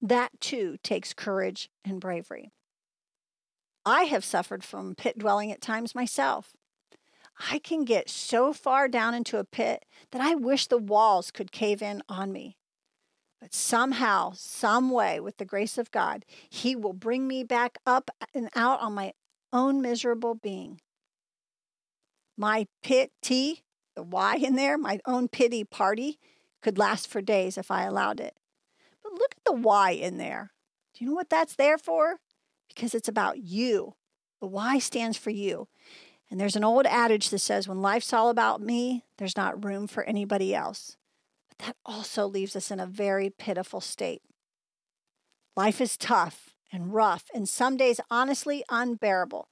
That 0.02 0.38
too 0.38 0.76
takes 0.82 1.14
courage 1.14 1.70
and 1.82 1.98
bravery. 1.98 2.52
I 3.86 4.02
have 4.02 4.22
suffered 4.22 4.62
from 4.62 4.94
pit 4.94 5.16
dwelling 5.16 5.50
at 5.50 5.62
times 5.62 5.94
myself. 5.94 6.52
I 7.50 7.58
can 7.58 7.86
get 7.86 8.10
so 8.10 8.52
far 8.52 8.86
down 8.86 9.14
into 9.14 9.38
a 9.38 9.44
pit 9.44 9.86
that 10.10 10.20
I 10.20 10.34
wish 10.34 10.66
the 10.66 10.76
walls 10.76 11.30
could 11.30 11.52
cave 11.52 11.80
in 11.80 12.02
on 12.06 12.30
me. 12.30 12.58
But 13.40 13.54
somehow, 13.54 14.32
some 14.34 14.90
way, 14.90 15.20
with 15.20 15.38
the 15.38 15.46
grace 15.46 15.78
of 15.78 15.90
God, 15.90 16.26
He 16.50 16.76
will 16.76 16.92
bring 16.92 17.26
me 17.26 17.44
back 17.44 17.78
up 17.86 18.10
and 18.34 18.50
out 18.54 18.82
on 18.82 18.92
my 18.92 19.14
own 19.54 19.80
miserable 19.80 20.34
being. 20.34 20.82
My 22.36 22.66
pity, 22.82 23.64
the 23.98 24.04
Y 24.04 24.36
in 24.36 24.54
there, 24.54 24.78
my 24.78 25.00
own 25.06 25.26
pity 25.26 25.64
party, 25.64 26.20
could 26.62 26.78
last 26.78 27.08
for 27.08 27.20
days 27.20 27.58
if 27.58 27.68
I 27.68 27.82
allowed 27.82 28.20
it. 28.20 28.36
But 29.02 29.12
look 29.14 29.34
at 29.36 29.44
the 29.44 29.52
Y 29.52 29.90
in 29.90 30.18
there. 30.18 30.52
Do 30.94 31.04
you 31.04 31.10
know 31.10 31.16
what 31.16 31.28
that's 31.28 31.56
there 31.56 31.78
for? 31.78 32.20
Because 32.68 32.94
it's 32.94 33.08
about 33.08 33.38
you. 33.38 33.96
The 34.40 34.46
Y 34.46 34.78
stands 34.78 35.18
for 35.18 35.30
you. 35.30 35.66
And 36.30 36.38
there's 36.38 36.54
an 36.54 36.62
old 36.62 36.86
adage 36.86 37.30
that 37.30 37.40
says, 37.40 37.66
when 37.66 37.82
life's 37.82 38.12
all 38.12 38.30
about 38.30 38.60
me, 38.60 39.02
there's 39.16 39.36
not 39.36 39.64
room 39.64 39.88
for 39.88 40.04
anybody 40.04 40.54
else 40.54 40.96
But 41.48 41.66
that 41.66 41.76
also 41.84 42.28
leaves 42.28 42.54
us 42.54 42.70
in 42.70 42.78
a 42.78 42.86
very 42.86 43.30
pitiful 43.30 43.80
state. 43.80 44.22
Life 45.56 45.80
is 45.80 45.96
tough 45.96 46.54
and 46.72 46.92
rough, 46.92 47.24
and 47.34 47.48
some 47.48 47.76
days 47.76 48.00
honestly 48.10 48.64
unbearable. 48.68 49.48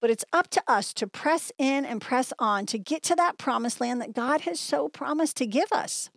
But 0.00 0.10
it's 0.10 0.24
up 0.32 0.48
to 0.50 0.62
us 0.66 0.92
to 0.94 1.06
press 1.06 1.50
in 1.58 1.84
and 1.84 2.00
press 2.00 2.32
on 2.38 2.66
to 2.66 2.78
get 2.78 3.02
to 3.04 3.14
that 3.16 3.38
promised 3.38 3.80
land 3.80 4.00
that 4.00 4.14
God 4.14 4.42
has 4.42 4.60
so 4.60 4.88
promised 4.88 5.36
to 5.38 5.46
give 5.46 5.72
us. 5.72 6.10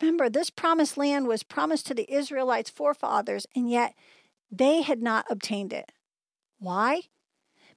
Remember, 0.00 0.28
this 0.28 0.50
promised 0.50 0.96
land 0.96 1.26
was 1.26 1.42
promised 1.42 1.86
to 1.86 1.94
the 1.94 2.12
Israelites' 2.12 2.70
forefathers, 2.70 3.46
and 3.54 3.70
yet 3.70 3.94
they 4.50 4.82
had 4.82 5.02
not 5.02 5.26
obtained 5.28 5.72
it. 5.72 5.92
Why? 6.58 7.02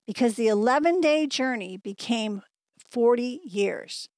Because 0.06 0.36
the 0.36 0.48
11 0.48 1.02
day 1.02 1.28
journey 1.28 1.78
became 1.78 2.42
40 2.78 3.42
years. 3.44 4.10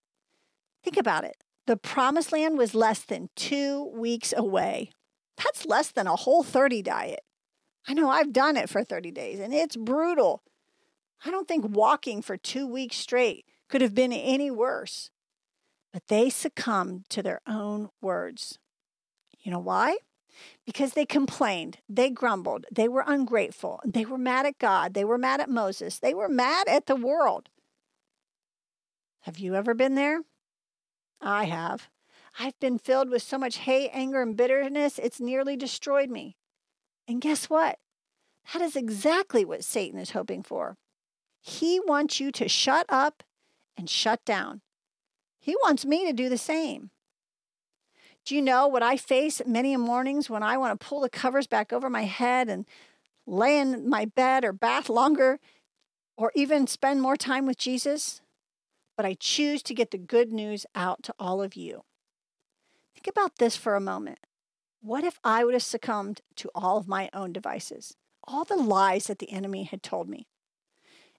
Think 0.84 0.98
about 0.98 1.24
it. 1.24 1.38
The 1.66 1.78
promised 1.78 2.32
land 2.32 2.58
was 2.58 2.76
less 2.76 3.00
than 3.00 3.30
two 3.36 3.86
weeks 3.96 4.34
away. 4.36 4.92
That's 5.38 5.66
less 5.66 5.92
than 5.92 6.08
a 6.08 6.16
whole 6.16 6.44
30 6.44 6.82
diet. 6.82 7.22
I 7.88 7.94
know 7.94 8.10
I've 8.10 8.34
done 8.34 8.56
it 8.56 8.70
for 8.70 8.84
30 8.84 9.12
days 9.12 9.40
and 9.40 9.54
it's 9.54 9.76
brutal. 9.76 10.44
I 11.26 11.32
don't 11.32 11.48
think 11.48 11.76
walking 11.76 12.22
for 12.22 12.38
two 12.38 12.68
weeks 12.68 12.98
straight 12.98 13.46
could 13.70 13.82
have 13.82 13.96
been 13.96 14.14
any 14.14 14.52
worse. 14.52 15.10
But 15.92 16.08
they 16.08 16.30
succumbed 16.30 17.10
to 17.10 17.22
their 17.22 17.42
own 17.48 17.90
words. 18.02 18.58
You 19.40 19.52
know 19.52 19.60
why? 19.60 19.98
Because 20.66 20.94
they 20.94 21.06
complained, 21.06 21.78
they 21.88 22.10
grumbled, 22.10 22.66
they 22.72 22.88
were 22.88 23.04
ungrateful, 23.06 23.80
they 23.86 24.04
were 24.04 24.18
mad 24.18 24.48
at 24.48 24.58
God, 24.58 24.96
they 24.96 25.06
were 25.06 25.20
mad 25.20 25.40
at 25.40 25.50
Moses, 25.50 26.00
they 26.00 26.14
were 26.14 26.30
mad 26.30 26.68
at 26.68 26.88
the 26.88 26.96
world. 26.96 27.50
Have 29.22 29.38
you 29.38 29.54
ever 29.56 29.74
been 29.74 29.96
there? 29.96 30.22
I 31.22 31.46
have. 31.46 31.90
I've 32.40 32.60
been 32.60 32.80
filled 32.80 33.10
with 33.10 33.22
so 33.22 33.38
much 33.38 33.58
hate, 33.58 33.92
anger, 33.94 34.22
and 34.22 34.36
bitterness, 34.36 35.00
it's 35.00 35.20
nearly 35.20 35.56
destroyed 35.56 36.10
me. 36.10 36.36
And 37.08 37.22
guess 37.22 37.50
what? 37.50 37.80
That 38.52 38.62
is 38.62 38.76
exactly 38.76 39.46
what 39.46 39.64
Satan 39.64 40.00
is 40.00 40.12
hoping 40.12 40.44
for. 40.44 40.78
He 41.42 41.80
wants 41.80 42.20
you 42.20 42.32
to 42.32 42.48
shut 42.48 42.86
up 42.90 43.24
and 43.78 43.90
shut 43.90 44.24
down. 44.26 44.62
He 45.40 45.56
wants 45.64 45.86
me 45.86 46.06
to 46.06 46.14
do 46.14 46.30
the 46.30 46.38
same. 46.38 46.90
Do 48.26 48.36
you 48.36 48.42
know 48.42 48.68
what 48.68 48.84
I 48.84 48.96
face 48.96 49.42
many 49.46 49.76
mornings 49.76 50.30
when 50.30 50.44
I 50.44 50.58
want 50.58 50.80
to 50.80 50.86
pull 50.86 51.02
the 51.02 51.10
covers 51.10 51.48
back 51.48 51.74
over 51.74 51.90
my 51.90 52.04
head 52.04 52.48
and 52.48 52.66
lay 53.28 53.60
in 53.60 53.90
my 53.90 54.06
bed 54.06 54.46
or 54.46 54.54
bath 54.54 54.90
longer 54.90 55.40
or 56.16 56.32
even 56.34 56.66
spend 56.66 57.02
more 57.02 57.18
time 57.18 57.46
with 57.46 57.58
Jesus? 57.58 58.22
But 58.96 59.06
I 59.06 59.16
choose 59.20 59.62
to 59.64 59.74
get 59.74 59.92
the 59.92 59.98
good 59.98 60.32
news 60.32 60.66
out 60.74 61.04
to 61.04 61.14
all 61.20 61.42
of 61.42 61.56
you. 61.56 61.84
Think 63.04 63.18
about 63.18 63.38
this 63.38 63.58
for 63.58 63.76
a 63.76 63.82
moment. 63.82 64.20
What 64.82 65.04
if 65.04 65.20
I 65.26 65.44
would 65.44 65.54
have 65.54 65.64
succumbed 65.64 66.22
to 66.38 66.50
all 66.56 66.78
of 66.78 66.88
my 66.88 67.10
own 67.14 67.34
devices, 67.34 67.98
all 68.24 68.46
the 68.46 68.56
lies 68.56 69.08
that 69.08 69.20
the 69.20 69.30
enemy 69.30 69.64
had 69.64 69.84
told 69.84 70.08
me, 70.08 70.26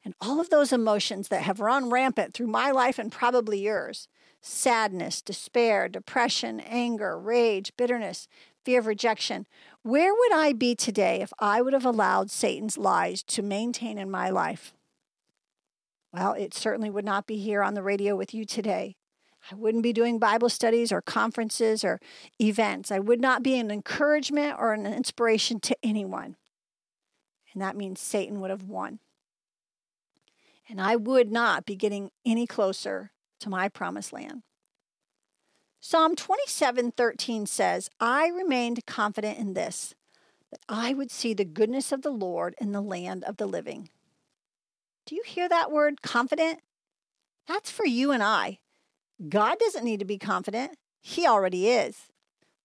and 0.02 0.14
all 0.18 0.40
of 0.40 0.48
those 0.48 0.72
emotions 0.72 1.28
that 1.28 1.42
have 1.42 1.60
run 1.60 1.90
rampant 1.90 2.32
through 2.32 2.46
my 2.46 2.70
life 2.70 2.98
and 2.98 3.12
probably 3.12 3.60
yours 3.60 4.08
sadness, 4.40 5.20
despair, 5.20 5.88
depression, 5.88 6.60
anger, 6.60 7.18
rage, 7.18 7.72
bitterness, 7.76 8.28
fear 8.64 8.78
of 8.78 8.86
rejection. 8.86 9.46
Where 9.82 10.14
would 10.14 10.32
I 10.32 10.54
be 10.54 10.74
today 10.74 11.20
if 11.20 11.34
I 11.38 11.60
would 11.60 11.74
have 11.74 11.84
allowed 11.84 12.30
Satan's 12.30 12.78
lies 12.78 13.22
to 13.24 13.42
maintain 13.42 13.98
in 13.98 14.10
my 14.10 14.30
life? 14.30 14.74
Well, 16.14 16.32
it 16.32 16.54
certainly 16.54 16.88
would 16.88 17.04
not 17.04 17.26
be 17.26 17.36
here 17.36 17.62
on 17.62 17.74
the 17.74 17.82
radio 17.82 18.16
with 18.16 18.32
you 18.32 18.46
today. 18.46 18.96
I 19.50 19.54
wouldn't 19.54 19.82
be 19.82 19.92
doing 19.92 20.18
Bible 20.18 20.48
studies 20.48 20.90
or 20.90 21.02
conferences 21.02 21.84
or 21.84 22.00
events. 22.40 22.90
I 22.90 22.98
would 22.98 23.20
not 23.20 23.42
be 23.42 23.58
an 23.58 23.70
encouragement 23.70 24.56
or 24.58 24.72
an 24.72 24.86
inspiration 24.86 25.60
to 25.60 25.76
anyone. 25.82 26.36
And 27.52 27.62
that 27.62 27.76
means 27.76 28.00
Satan 28.00 28.40
would 28.40 28.50
have 28.50 28.64
won. 28.64 29.00
And 30.68 30.80
I 30.80 30.96
would 30.96 31.30
not 31.30 31.66
be 31.66 31.76
getting 31.76 32.10
any 32.24 32.46
closer 32.46 33.12
to 33.40 33.50
my 33.50 33.68
promised 33.68 34.12
land. 34.12 34.42
Psalm 35.78 36.16
27:13 36.16 37.44
says, 37.44 37.90
"I 38.00 38.28
remained 38.28 38.86
confident 38.86 39.38
in 39.38 39.52
this, 39.52 39.94
that 40.50 40.62
I 40.66 40.94
would 40.94 41.10
see 41.10 41.34
the 41.34 41.44
goodness 41.44 41.92
of 41.92 42.00
the 42.00 42.10
Lord 42.10 42.54
in 42.58 42.72
the 42.72 42.80
land 42.80 43.22
of 43.24 43.36
the 43.36 43.46
living." 43.46 43.90
Do 45.04 45.14
you 45.14 45.22
hear 45.26 45.46
that 45.50 45.70
word 45.70 46.00
confident? 46.00 46.62
That's 47.46 47.70
for 47.70 47.84
you 47.84 48.10
and 48.10 48.22
I. 48.22 48.60
God 49.28 49.58
doesn't 49.58 49.84
need 49.84 50.00
to 50.00 50.04
be 50.04 50.18
confident. 50.18 50.76
He 51.00 51.26
already 51.26 51.68
is. 51.68 52.08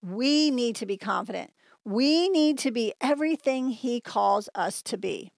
We 0.01 0.49
need 0.51 0.75
to 0.77 0.85
be 0.85 0.97
confident. 0.97 1.51
We 1.85 2.29
need 2.29 2.57
to 2.59 2.71
be 2.71 2.93
everything 3.01 3.69
He 3.69 4.01
calls 4.01 4.49
us 4.55 4.81
to 4.83 4.97
be. 4.97 5.31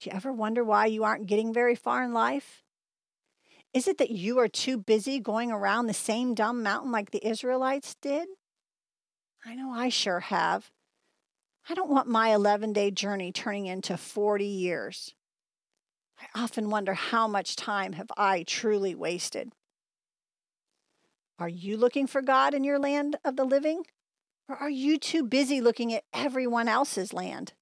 Do 0.00 0.10
you 0.10 0.16
ever 0.16 0.32
wonder 0.32 0.62
why 0.62 0.86
you 0.86 1.04
aren't 1.04 1.26
getting 1.26 1.52
very 1.52 1.74
far 1.74 2.04
in 2.04 2.12
life? 2.12 2.62
Is 3.72 3.88
it 3.88 3.98
that 3.98 4.10
you 4.10 4.38
are 4.38 4.48
too 4.48 4.78
busy 4.78 5.20
going 5.20 5.50
around 5.50 5.86
the 5.86 5.94
same 5.94 6.34
dumb 6.34 6.62
mountain 6.62 6.92
like 6.92 7.10
the 7.10 7.26
Israelites 7.26 7.94
did? 8.00 8.28
I 9.44 9.54
know 9.54 9.70
I 9.70 9.88
sure 9.88 10.20
have. 10.20 10.70
I 11.68 11.74
don't 11.74 11.90
want 11.90 12.08
my 12.08 12.34
11 12.34 12.72
day 12.72 12.90
journey 12.90 13.32
turning 13.32 13.66
into 13.66 13.96
40 13.96 14.44
years. 14.44 15.14
I 16.20 16.42
often 16.42 16.70
wonder 16.70 16.94
how 16.94 17.26
much 17.28 17.56
time 17.56 17.92
have 17.94 18.10
I 18.16 18.44
truly 18.44 18.94
wasted. 18.94 19.52
Are 21.38 21.48
you 21.48 21.76
looking 21.76 22.06
for 22.06 22.22
God 22.22 22.54
in 22.54 22.64
your 22.64 22.78
land 22.78 23.16
of 23.24 23.36
the 23.36 23.44
living? 23.44 23.84
Or 24.48 24.56
are 24.56 24.70
you 24.70 24.98
too 24.98 25.24
busy 25.24 25.60
looking 25.60 25.92
at 25.92 26.04
everyone 26.14 26.68
else's 26.68 27.12
land? 27.12 27.52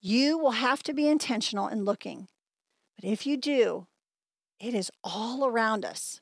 You 0.00 0.38
will 0.38 0.52
have 0.52 0.82
to 0.84 0.92
be 0.92 1.08
intentional 1.08 1.68
in 1.68 1.84
looking. 1.84 2.28
But 2.96 3.08
if 3.08 3.26
you 3.26 3.36
do, 3.36 3.86
it 4.58 4.74
is 4.74 4.90
all 5.04 5.46
around 5.46 5.84
us. 5.84 6.20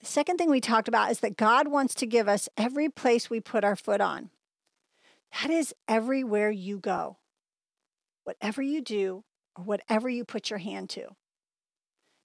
The 0.00 0.06
second 0.06 0.38
thing 0.38 0.50
we 0.50 0.60
talked 0.60 0.88
about 0.88 1.10
is 1.10 1.20
that 1.20 1.36
God 1.36 1.68
wants 1.68 1.94
to 1.96 2.06
give 2.06 2.28
us 2.28 2.48
every 2.56 2.88
place 2.88 3.30
we 3.30 3.40
put 3.40 3.62
our 3.62 3.76
foot 3.76 4.00
on. 4.00 4.30
That 5.40 5.50
is 5.50 5.74
everywhere 5.88 6.50
you 6.50 6.78
go 6.78 7.18
whatever 8.24 8.62
you 8.62 8.80
do 8.80 9.24
or 9.56 9.64
whatever 9.64 10.08
you 10.08 10.24
put 10.24 10.50
your 10.50 10.60
hand 10.60 10.88
to. 10.90 11.08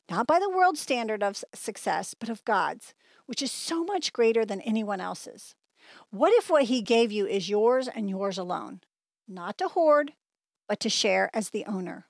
Not 0.10 0.28
by 0.28 0.40
the 0.40 0.50
world's 0.50 0.80
standard 0.80 1.22
of 1.22 1.44
success, 1.54 2.14
but 2.14 2.30
of 2.30 2.46
God's, 2.46 2.94
which 3.26 3.42
is 3.42 3.52
so 3.52 3.84
much 3.84 4.14
greater 4.14 4.46
than 4.46 4.62
anyone 4.62 5.02
else's. 5.02 5.56
What 6.10 6.34
if 6.34 6.50
what 6.50 6.66
He 6.66 6.82
gave 6.82 7.12
you 7.12 7.28
is 7.28 7.50
yours 7.50 7.88
and 7.88 8.10
yours 8.10 8.38
alone? 8.38 8.82
Not 9.28 9.58
to 9.58 9.68
hoard, 9.68 10.14
but 10.68 10.80
to 10.82 10.90
share 10.90 11.30
as 11.34 11.50
the 11.50 11.66
owner. 11.66 12.08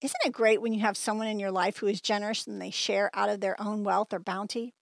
Isn't 0.00 0.20
it 0.24 0.32
great 0.32 0.60
when 0.62 0.72
you 0.74 0.80
have 0.80 0.96
someone 0.96 1.26
in 1.26 1.40
your 1.40 1.50
life 1.50 1.78
who 1.78 1.86
is 1.86 2.00
generous 2.00 2.46
and 2.46 2.60
they 2.60 2.70
share 2.70 3.10
out 3.14 3.28
of 3.28 3.40
their 3.40 3.60
own 3.60 3.82
wealth 3.82 4.12
or 4.12 4.20
bounty? 4.20 4.74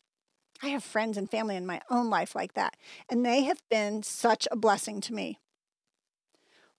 I 0.63 0.69
have 0.69 0.85
friends 0.85 1.17
and 1.17 1.31
family 1.31 1.57
in 1.57 1.67
my 1.67 1.81
own 1.91 2.11
life 2.11 2.35
like 2.35 2.55
that, 2.55 2.77
and 3.09 3.25
they 3.25 3.45
have 3.45 3.63
been 3.71 4.03
such 4.03 4.49
a 4.51 4.57
blessing 4.57 5.01
to 5.03 5.15
me. 5.15 5.39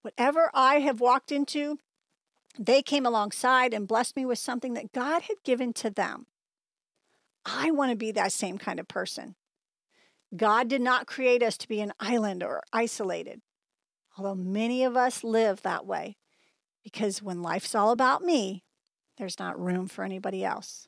Whatever 0.01 0.51
I 0.53 0.79
have 0.79 0.99
walked 0.99 1.31
into, 1.31 1.79
they 2.57 2.81
came 2.81 3.05
alongside 3.05 3.73
and 3.73 3.87
blessed 3.87 4.15
me 4.15 4.25
with 4.25 4.39
something 4.39 4.73
that 4.73 4.91
God 4.91 5.23
had 5.23 5.43
given 5.43 5.73
to 5.73 5.89
them. 5.89 6.25
I 7.45 7.71
want 7.71 7.91
to 7.91 7.97
be 7.97 8.11
that 8.11 8.31
same 8.31 8.57
kind 8.57 8.79
of 8.79 8.87
person. 8.87 9.35
God 10.35 10.67
did 10.67 10.81
not 10.81 11.07
create 11.07 11.41
us 11.41 11.57
to 11.59 11.67
be 11.67 11.79
an 11.79 11.93
island 11.99 12.43
or 12.43 12.61
isolated, 12.73 13.41
although 14.17 14.35
many 14.35 14.83
of 14.83 14.97
us 14.97 15.23
live 15.23 15.61
that 15.61 15.85
way, 15.85 16.17
because 16.83 17.21
when 17.21 17.41
life's 17.41 17.75
all 17.75 17.91
about 17.91 18.23
me, 18.23 18.63
there's 19.17 19.39
not 19.39 19.59
room 19.59 19.87
for 19.87 20.03
anybody 20.03 20.43
else. 20.43 20.87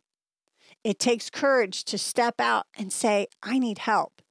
It 0.84 1.00
takes 1.00 1.30
courage 1.30 1.84
to 1.86 1.98
step 1.98 2.40
out 2.40 2.68
and 2.78 2.92
say, 2.92 3.28
I 3.42 3.60
need 3.60 3.80
help. 3.80 4.22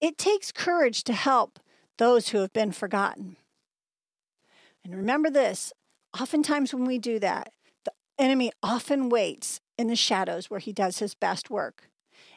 It 0.00 0.18
takes 0.18 0.52
courage 0.52 1.04
to 1.04 1.12
help 1.12 1.58
those 1.98 2.28
who 2.28 2.38
have 2.38 2.52
been 2.52 2.72
forgotten. 2.72 3.36
And 4.84 4.94
remember 4.96 5.30
this 5.30 5.72
oftentimes 6.20 6.72
when 6.72 6.84
we 6.84 6.98
do 6.98 7.18
that, 7.18 7.52
the 7.84 7.92
enemy 8.18 8.52
often 8.62 9.08
waits 9.08 9.60
in 9.76 9.88
the 9.88 9.96
shadows 9.96 10.48
where 10.48 10.60
he 10.60 10.72
does 10.72 10.98
his 10.98 11.14
best 11.14 11.50
work. 11.50 11.88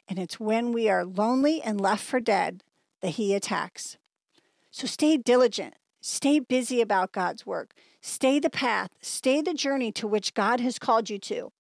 And 0.07 0.17
it's 0.17 0.39
when 0.39 0.71
we 0.71 0.89
are 0.89 1.05
lonely 1.05 1.61
and 1.61 1.79
left 1.79 2.03
for 2.03 2.19
dead 2.19 2.63
that 3.01 3.11
he 3.11 3.35
attacks. 3.35 3.97
So 4.71 4.87
stay 4.87 5.17
diligent, 5.17 5.75
stay 6.01 6.39
busy 6.39 6.81
about 6.81 7.11
God's 7.11 7.45
work, 7.45 7.73
stay 8.01 8.39
the 8.39 8.49
path, 8.49 8.89
stay 9.01 9.41
the 9.41 9.53
journey 9.53 9.91
to 9.93 10.07
which 10.07 10.33
God 10.33 10.59
has 10.59 10.79
called 10.79 11.09
you 11.09 11.19
to, 11.19 11.51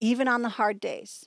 even 0.00 0.28
on 0.28 0.42
the 0.42 0.50
hard 0.50 0.80
days. 0.80 1.26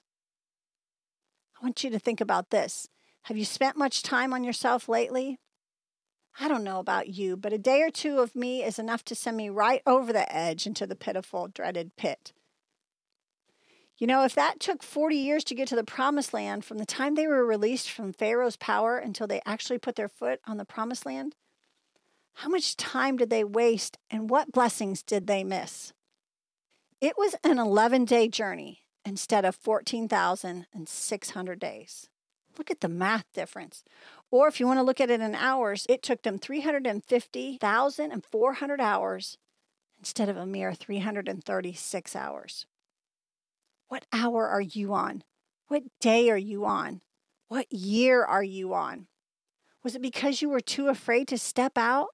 I 1.60 1.66
want 1.66 1.84
you 1.84 1.90
to 1.90 2.00
think 2.00 2.22
about 2.22 2.50
this. 2.52 2.88
Have 3.24 3.38
you 3.38 3.46
spent 3.46 3.78
much 3.78 4.04
time 4.04 4.32
on 4.32 4.44
yourself 4.44 4.88
lately? 4.88 5.40
I 6.40 6.48
don't 6.48 6.64
know 6.64 6.80
about 6.80 7.10
you, 7.10 7.36
but 7.36 7.54
a 7.54 7.58
day 7.58 7.82
or 7.82 7.90
two 7.90 8.20
of 8.20 8.36
me 8.36 8.64
is 8.64 8.78
enough 8.78 9.04
to 9.06 9.16
send 9.16 9.38
me 9.38 9.50
right 9.50 9.82
over 9.86 10.14
the 10.14 10.34
edge 10.34 10.68
into 10.68 10.86
the 10.86 10.96
pitiful, 10.96 11.48
dreaded 11.48 11.96
pit. 11.98 12.34
You 13.98 14.06
know, 14.06 14.24
if 14.24 14.36
that 14.36 14.60
took 14.60 14.84
40 14.84 15.16
years 15.16 15.44
to 15.46 15.56
get 15.56 15.68
to 15.70 15.76
the 15.76 15.84
promised 15.84 16.34
land 16.34 16.64
from 16.64 16.78
the 16.78 16.86
time 16.86 17.16
they 17.16 17.26
were 17.26 17.46
released 17.46 17.90
from 17.90 18.14
Pharaoh's 18.14 18.56
power 18.56 18.98
until 18.98 19.26
they 19.26 19.42
actually 19.46 19.80
put 19.80 19.96
their 19.96 20.08
foot 20.08 20.40
on 20.46 20.58
the 20.58 20.66
promised 20.66 21.06
land, 21.06 21.36
how 22.36 22.50
much 22.50 22.78
time 22.78 23.18
did 23.18 23.32
they 23.32 23.44
waste 23.44 23.98
and 24.12 24.30
what 24.30 24.52
blessings 24.52 25.02
did 25.02 25.26
they 25.26 25.44
miss? 25.44 25.94
It 27.02 27.18
was 27.18 27.34
an 27.44 27.58
11 27.58 28.06
day 28.06 28.28
journey, 28.28 28.84
instead 29.08 29.46
of 29.46 29.56
14,600 29.56 31.60
days. 31.60 32.10
Look 32.58 32.72
at 32.72 32.82
the 32.82 32.90
math 32.90 33.32
difference. 33.34 33.84
Or 34.32 34.48
if 34.48 34.60
you 34.60 34.68
want 34.68 34.80
to 34.80 34.84
look 34.84 35.00
at 35.00 35.10
it 35.10 35.22
in 35.22 35.36
hours, 35.36 35.86
it 35.88 36.02
took 36.02 36.24
them 36.24 36.40
350,400 36.40 38.82
hours 38.82 39.38
instead 40.00 40.30
of 40.30 40.38
a 40.38 40.46
mere 40.46 40.74
336 40.74 42.16
hours. 42.16 42.66
What 43.88 44.06
hour 44.12 44.48
are 44.48 44.62
you 44.62 44.94
on? 44.94 45.24
What 45.68 45.84
day 46.00 46.30
are 46.30 46.38
you 46.38 46.66
on? 46.66 47.02
What 47.48 47.72
year 47.72 48.24
are 48.24 48.44
you 48.44 48.74
on? 48.74 49.08
Was 49.84 49.96
it 49.96 50.02
because 50.02 50.42
you 50.42 50.50
were 50.50 50.60
too 50.60 50.90
afraid 50.90 51.28
to 51.30 51.38
step 51.38 51.78
out? 51.78 52.10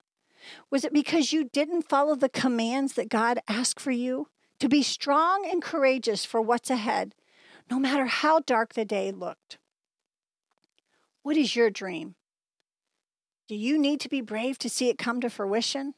Was 0.70 0.84
it 0.84 0.94
because 0.94 1.34
you 1.34 1.46
didn't 1.46 1.90
follow 1.90 2.16
the 2.16 2.30
commands 2.30 2.94
that 2.94 3.10
God 3.10 3.40
asked 3.48 3.80
for 3.80 3.92
you? 3.92 4.28
To 4.60 4.70
be 4.70 4.84
strong 4.84 5.48
and 5.50 5.62
courageous 5.62 6.26
for 6.26 6.42
what's 6.42 6.70
ahead, 6.70 7.16
no 7.70 7.80
matter 7.80 8.06
how 8.06 8.40
dark 8.40 8.74
the 8.74 8.86
day 8.86 9.12
looked. 9.12 9.58
What 11.24 11.38
is 11.38 11.56
your 11.56 11.70
dream? 11.70 12.16
Do 13.48 13.56
you 13.56 13.80
need 13.80 14.00
to 14.02 14.10
be 14.10 14.22
brave 14.22 14.58
to 14.60 14.70
see 14.70 14.90
it 14.90 14.98
come 14.98 15.22
to 15.22 15.30
fruition? 15.30 15.94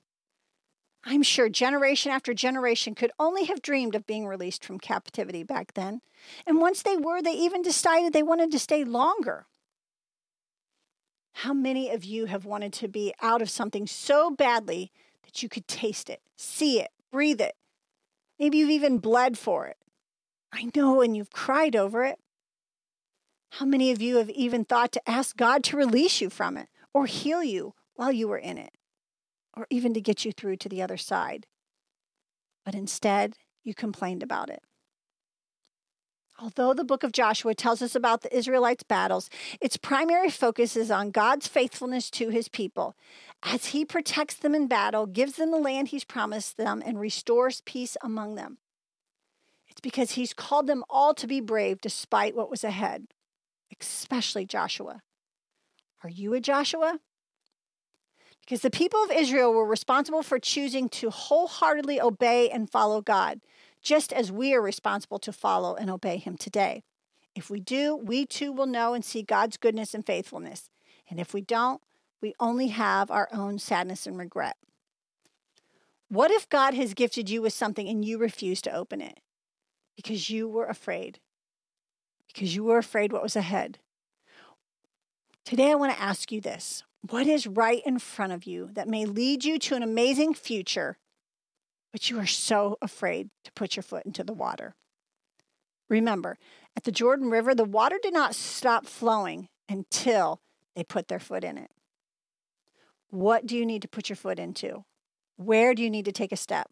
I'm 1.03 1.23
sure 1.23 1.49
generation 1.49 2.11
after 2.11 2.33
generation 2.33 2.95
could 2.95 3.11
only 3.19 3.45
have 3.45 3.61
dreamed 3.61 3.93
of 3.95 4.07
being 4.07 4.25
released 4.25 4.63
from 4.63 4.79
captivity 4.79 5.43
back 5.43 5.73
then. 5.73 6.01
And 6.47 6.59
once 6.59 6.81
they 6.81 6.97
were, 6.97 7.21
they 7.21 7.33
even 7.33 7.61
decided 7.61 8.13
they 8.13 8.23
wanted 8.23 8.51
to 8.51 8.59
stay 8.59 8.83
longer. 8.83 9.45
How 11.33 11.53
many 11.53 11.89
of 11.89 12.03
you 12.03 12.25
have 12.25 12.45
wanted 12.45 12.73
to 12.73 12.87
be 12.87 13.13
out 13.21 13.41
of 13.41 13.49
something 13.49 13.85
so 13.85 14.31
badly 14.31 14.91
that 15.23 15.43
you 15.43 15.49
could 15.49 15.67
taste 15.67 16.09
it, 16.09 16.21
see 16.35 16.79
it, 16.79 16.89
breathe 17.11 17.41
it? 17.41 17.55
Maybe 18.39 18.59
you've 18.59 18.69
even 18.69 18.99
bled 18.99 19.37
for 19.37 19.67
it. 19.67 19.77
I 20.51 20.71
know, 20.75 21.01
and 21.01 21.15
you've 21.15 21.31
cried 21.31 21.75
over 21.75 22.03
it. 22.03 22.19
How 23.59 23.65
many 23.65 23.91
of 23.91 24.01
you 24.01 24.17
have 24.17 24.29
even 24.29 24.65
thought 24.65 24.91
to 24.93 25.09
ask 25.09 25.35
God 25.35 25.63
to 25.65 25.77
release 25.77 26.21
you 26.21 26.29
from 26.29 26.57
it 26.57 26.67
or 26.93 27.05
heal 27.05 27.43
you 27.43 27.73
while 27.95 28.11
you 28.11 28.27
were 28.27 28.37
in 28.37 28.57
it? 28.57 28.73
or 29.55 29.67
even 29.69 29.93
to 29.93 30.01
get 30.01 30.25
you 30.25 30.31
through 30.31 30.57
to 30.57 30.69
the 30.69 30.81
other 30.81 30.97
side. 30.97 31.47
But 32.63 32.75
instead, 32.75 33.37
you 33.63 33.73
complained 33.73 34.23
about 34.23 34.49
it. 34.49 34.61
Although 36.37 36.73
the 36.73 36.83
book 36.83 37.03
of 37.03 37.13
Joshua 37.13 37.55
tells 37.55 37.81
us 37.81 37.95
about 37.95 38.21
the 38.21 38.35
Israelites' 38.35 38.83
battles, 38.83 39.29
its 39.61 39.77
primary 39.77 40.29
focus 40.29 40.75
is 40.75 40.91
on 40.91 41.11
God's 41.11 41.47
faithfulness 41.47 42.09
to 42.11 42.27
his 42.27 42.49
people 42.49 42.95
as 43.41 43.67
he 43.67 43.85
protects 43.85 44.35
them 44.35 44.53
in 44.53 44.67
battle, 44.67 45.05
gives 45.05 45.37
them 45.37 45.51
the 45.51 45.57
land 45.57 45.89
he's 45.89 46.03
promised 46.03 46.57
them, 46.57 46.83
and 46.85 46.99
restores 46.99 47.61
peace 47.61 47.95
among 48.03 48.35
them. 48.35 48.57
It's 49.69 49.79
because 49.79 50.11
he's 50.11 50.33
called 50.33 50.67
them 50.67 50.83
all 50.89 51.13
to 51.13 51.27
be 51.27 51.39
brave 51.39 51.79
despite 51.79 52.35
what 52.35 52.51
was 52.51 52.65
ahead, 52.65 53.07
especially 53.79 54.45
Joshua. 54.45 55.01
Are 56.03 56.09
you 56.09 56.33
a 56.33 56.39
Joshua? 56.39 56.99
because 58.45 58.61
the 58.61 58.69
people 58.69 59.03
of 59.03 59.11
Israel 59.11 59.53
were 59.53 59.65
responsible 59.65 60.21
for 60.21 60.37
choosing 60.37 60.87
to 60.89 61.09
wholeheartedly 61.09 61.99
obey 61.99 62.49
and 62.49 62.69
follow 62.69 63.01
God, 63.01 63.41
just 63.81 64.13
as 64.13 64.31
we 64.31 64.53
are 64.53 64.61
responsible 64.61 65.17
to 65.19 65.33
follow 65.33 65.75
and 65.75 65.89
obey 65.89 66.17
Him 66.17 66.37
today. 66.37 66.83
If 67.33 67.49
we 67.49 67.59
do, 67.59 67.95
we 67.95 68.25
too 68.25 68.51
will 68.51 68.67
know 68.67 68.93
and 68.93 69.03
see 69.03 69.23
God's 69.23 69.57
goodness 69.57 69.93
and 69.93 70.05
faithfulness. 70.05 70.69
And 71.09 71.19
if 71.19 71.33
we 71.33 71.41
don't, 71.41 71.81
we 72.21 72.33
only 72.39 72.67
have 72.67 73.09
our 73.09 73.27
own 73.33 73.57
sadness 73.57 74.05
and 74.05 74.17
regret. 74.17 74.57
What 76.07 76.31
if 76.31 76.47
God 76.47 76.75
has 76.75 76.93
gifted 76.93 77.29
you 77.29 77.41
with 77.41 77.53
something 77.53 77.89
and 77.89 78.05
you 78.05 78.19
refuse 78.19 78.61
to 78.61 78.73
open 78.73 79.01
it 79.01 79.19
because 79.95 80.29
you 80.29 80.47
were 80.47 80.67
afraid? 80.67 81.19
Because 82.35 82.53
you 82.53 82.65
were 82.65 82.77
afraid 82.77 83.13
what 83.13 83.23
was 83.23 83.37
ahead? 83.37 83.79
Today, 85.45 85.71
I 85.71 85.75
want 85.75 85.95
to 85.95 86.01
ask 86.01 86.33
you 86.33 86.41
this 86.41 86.83
what 87.09 87.27
is 87.27 87.47
right 87.47 87.81
in 87.85 87.97
front 87.97 88.33
of 88.33 88.43
you 88.43 88.71
that 88.73 88.89
may 88.89 89.05
lead 89.05 89.45
you 89.45 89.57
to 89.59 89.75
an 89.75 89.83
amazing 89.83 90.33
future, 90.33 90.97
but 91.93 92.09
you 92.09 92.19
are 92.19 92.25
so 92.25 92.77
afraid 92.81 93.29
to 93.45 93.53
put 93.53 93.77
your 93.77 93.83
foot 93.83 94.05
into 94.05 94.21
the 94.21 94.33
water? 94.33 94.75
Remember, 95.87 96.37
at 96.75 96.83
the 96.83 96.91
Jordan 96.91 97.29
River, 97.29 97.55
the 97.55 97.63
water 97.63 97.99
did 98.03 98.13
not 98.13 98.35
stop 98.35 98.85
flowing 98.85 99.47
until 99.69 100.41
they 100.75 100.83
put 100.83 101.07
their 101.07 101.19
foot 101.19 101.45
in 101.45 101.57
it. 101.57 101.71
What 103.11 103.45
do 103.45 103.55
you 103.55 103.65
need 103.65 103.81
to 103.83 103.87
put 103.87 104.09
your 104.09 104.17
foot 104.17 104.39
into? 104.39 104.83
Where 105.37 105.73
do 105.73 105.81
you 105.81 105.89
need 105.89 106.05
to 106.05 106.11
take 106.11 106.33
a 106.33 106.37
step? 106.37 106.69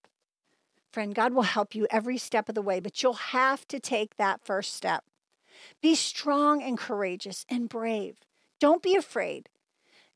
Friend, 0.91 1.15
God 1.15 1.33
will 1.33 1.43
help 1.43 1.73
you 1.73 1.87
every 1.89 2.17
step 2.17 2.49
of 2.49 2.55
the 2.55 2.61
way, 2.61 2.81
but 2.81 3.01
you'll 3.01 3.13
have 3.13 3.65
to 3.69 3.79
take 3.79 4.17
that 4.17 4.43
first 4.43 4.73
step. 4.73 5.05
Be 5.81 5.95
strong 5.95 6.61
and 6.61 6.77
courageous 6.77 7.45
and 7.49 7.69
brave. 7.69 8.17
Don't 8.59 8.81
be 8.81 8.95
afraid. 8.95 9.49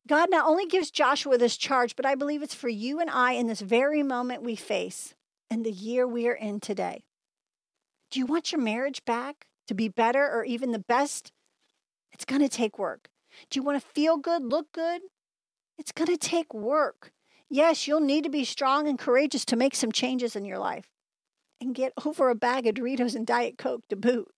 God 0.06 0.30
not 0.30 0.46
only 0.46 0.66
gives 0.66 0.90
Joshua 0.90 1.36
this 1.36 1.56
charge, 1.56 1.94
but 1.94 2.06
I 2.06 2.14
believe 2.14 2.42
it's 2.42 2.54
for 2.54 2.68
you 2.68 2.98
and 2.98 3.10
I 3.10 3.32
in 3.32 3.46
this 3.46 3.60
very 3.60 4.02
moment 4.02 4.42
we 4.42 4.56
face 4.56 5.14
and 5.50 5.64
the 5.64 5.72
year 5.72 6.06
we 6.06 6.26
are 6.28 6.34
in 6.34 6.60
today. 6.60 7.04
Do 8.10 8.18
you 8.18 8.26
want 8.26 8.52
your 8.52 8.60
marriage 8.60 9.04
back 9.04 9.46
to 9.66 9.74
be 9.74 9.88
better 9.88 10.26
or 10.26 10.44
even 10.44 10.72
the 10.72 10.78
best? 10.78 11.32
It's 12.12 12.24
going 12.24 12.40
to 12.40 12.48
take 12.48 12.78
work. 12.78 13.10
Do 13.50 13.58
you 13.58 13.62
want 13.62 13.80
to 13.80 13.86
feel 13.86 14.16
good, 14.16 14.42
look 14.42 14.72
good? 14.72 15.02
It's 15.76 15.92
going 15.92 16.08
to 16.08 16.16
take 16.16 16.54
work. 16.54 17.12
Yes, 17.50 17.86
you'll 17.86 18.00
need 18.00 18.24
to 18.24 18.30
be 18.30 18.44
strong 18.44 18.88
and 18.88 18.98
courageous 18.98 19.44
to 19.46 19.56
make 19.56 19.74
some 19.74 19.92
changes 19.92 20.34
in 20.34 20.44
your 20.44 20.58
life 20.58 20.88
and 21.60 21.74
get 21.74 21.92
over 22.04 22.30
a 22.30 22.34
bag 22.34 22.66
of 22.66 22.74
Doritos 22.74 23.14
and 23.14 23.26
Diet 23.26 23.58
Coke 23.58 23.86
to 23.88 23.96
boot. 23.96 24.28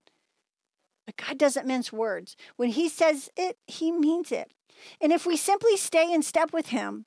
God 1.16 1.38
doesn't 1.38 1.66
mince 1.66 1.92
words. 1.92 2.36
When 2.56 2.70
He 2.70 2.88
says 2.88 3.30
it, 3.36 3.56
He 3.66 3.92
means 3.92 4.32
it. 4.32 4.52
And 5.00 5.12
if 5.12 5.26
we 5.26 5.36
simply 5.36 5.76
stay 5.76 6.12
in 6.12 6.22
step 6.22 6.52
with 6.52 6.68
Him, 6.68 7.06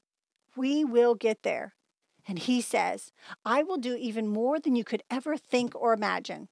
we 0.55 0.83
will 0.83 1.15
get 1.15 1.43
there. 1.43 1.73
And 2.27 2.39
He 2.39 2.61
says, 2.61 3.11
I 3.43 3.63
will 3.63 3.77
do 3.77 3.95
even 3.95 4.27
more 4.27 4.59
than 4.59 4.75
you 4.75 4.83
could 4.83 5.03
ever 5.09 5.37
think 5.37 5.75
or 5.75 5.93
imagine. 5.93 6.49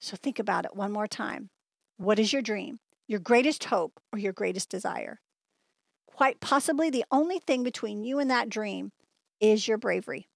So 0.00 0.16
think 0.16 0.38
about 0.38 0.64
it 0.64 0.76
one 0.76 0.92
more 0.92 1.06
time. 1.06 1.50
What 1.96 2.18
is 2.18 2.32
your 2.32 2.42
dream, 2.42 2.80
your 3.06 3.20
greatest 3.20 3.64
hope, 3.64 4.00
or 4.12 4.18
your 4.18 4.32
greatest 4.32 4.68
desire? 4.68 5.20
Quite 6.06 6.40
possibly 6.40 6.90
the 6.90 7.04
only 7.10 7.38
thing 7.38 7.62
between 7.62 8.02
you 8.02 8.18
and 8.18 8.30
that 8.30 8.48
dream 8.48 8.92
is 9.40 9.68
your 9.68 9.78
bravery. 9.78 10.28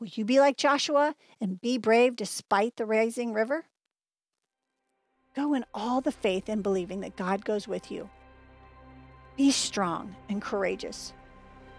Will 0.00 0.08
you 0.08 0.24
be 0.24 0.38
like 0.38 0.56
Joshua 0.56 1.14
and 1.40 1.60
be 1.60 1.76
brave 1.76 2.16
despite 2.16 2.76
the 2.76 2.86
rising 2.86 3.32
river? 3.32 3.66
Go 5.34 5.54
in 5.54 5.64
all 5.72 6.00
the 6.00 6.12
faith 6.12 6.48
and 6.48 6.62
believing 6.62 7.00
that 7.00 7.16
God 7.16 7.44
goes 7.44 7.68
with 7.68 7.90
you 7.90 8.08
be 9.38 9.50
strong 9.52 10.14
and 10.28 10.42
courageous. 10.42 11.14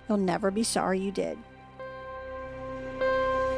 You'll 0.07 0.17
never 0.17 0.49
be 0.49 0.63
sorry 0.63 0.99
you 0.99 1.11
did. 1.11 1.37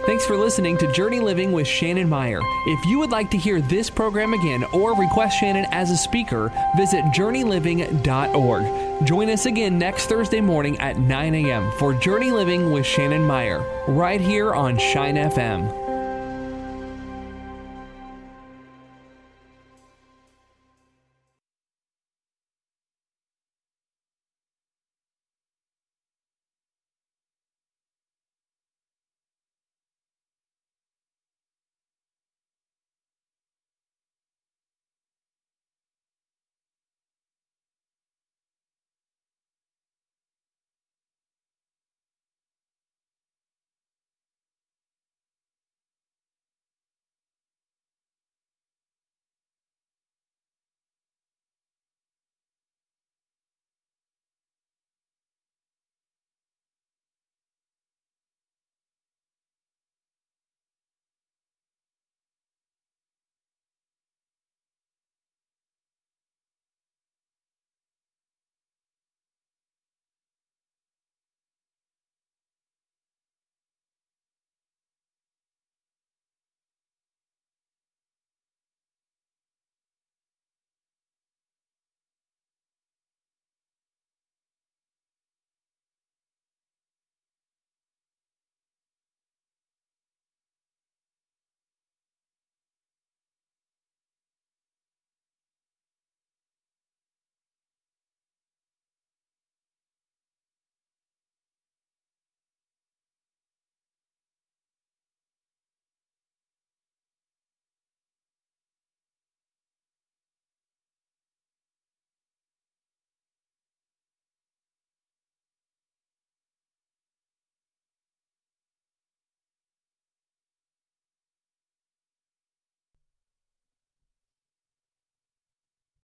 Thanks 0.07 0.25
for 0.25 0.35
listening 0.35 0.79
to 0.79 0.91
Journey 0.91 1.19
Living 1.19 1.51
with 1.51 1.67
Shannon 1.67 2.09
Meyer. 2.09 2.39
If 2.65 2.85
you 2.87 2.97
would 2.97 3.11
like 3.11 3.29
to 3.29 3.37
hear 3.37 3.61
this 3.61 3.91
program 3.91 4.33
again 4.33 4.63
or 4.73 4.95
request 4.95 5.39
Shannon 5.39 5.67
as 5.69 5.91
a 5.91 5.97
speaker, 5.97 6.51
visit 6.75 7.05
journeyliving.org. 7.13 9.05
Join 9.05 9.29
us 9.29 9.45
again 9.45 9.77
next 9.77 10.07
Thursday 10.07 10.41
morning 10.41 10.79
at 10.79 10.97
9 10.97 11.35
a.m. 11.35 11.71
for 11.73 11.93
Journey 11.93 12.31
Living 12.31 12.71
with 12.71 12.87
Shannon 12.87 13.21
Meyer, 13.21 13.63
right 13.87 14.19
here 14.19 14.55
on 14.55 14.79
Shine 14.79 15.17
FM. 15.17 15.80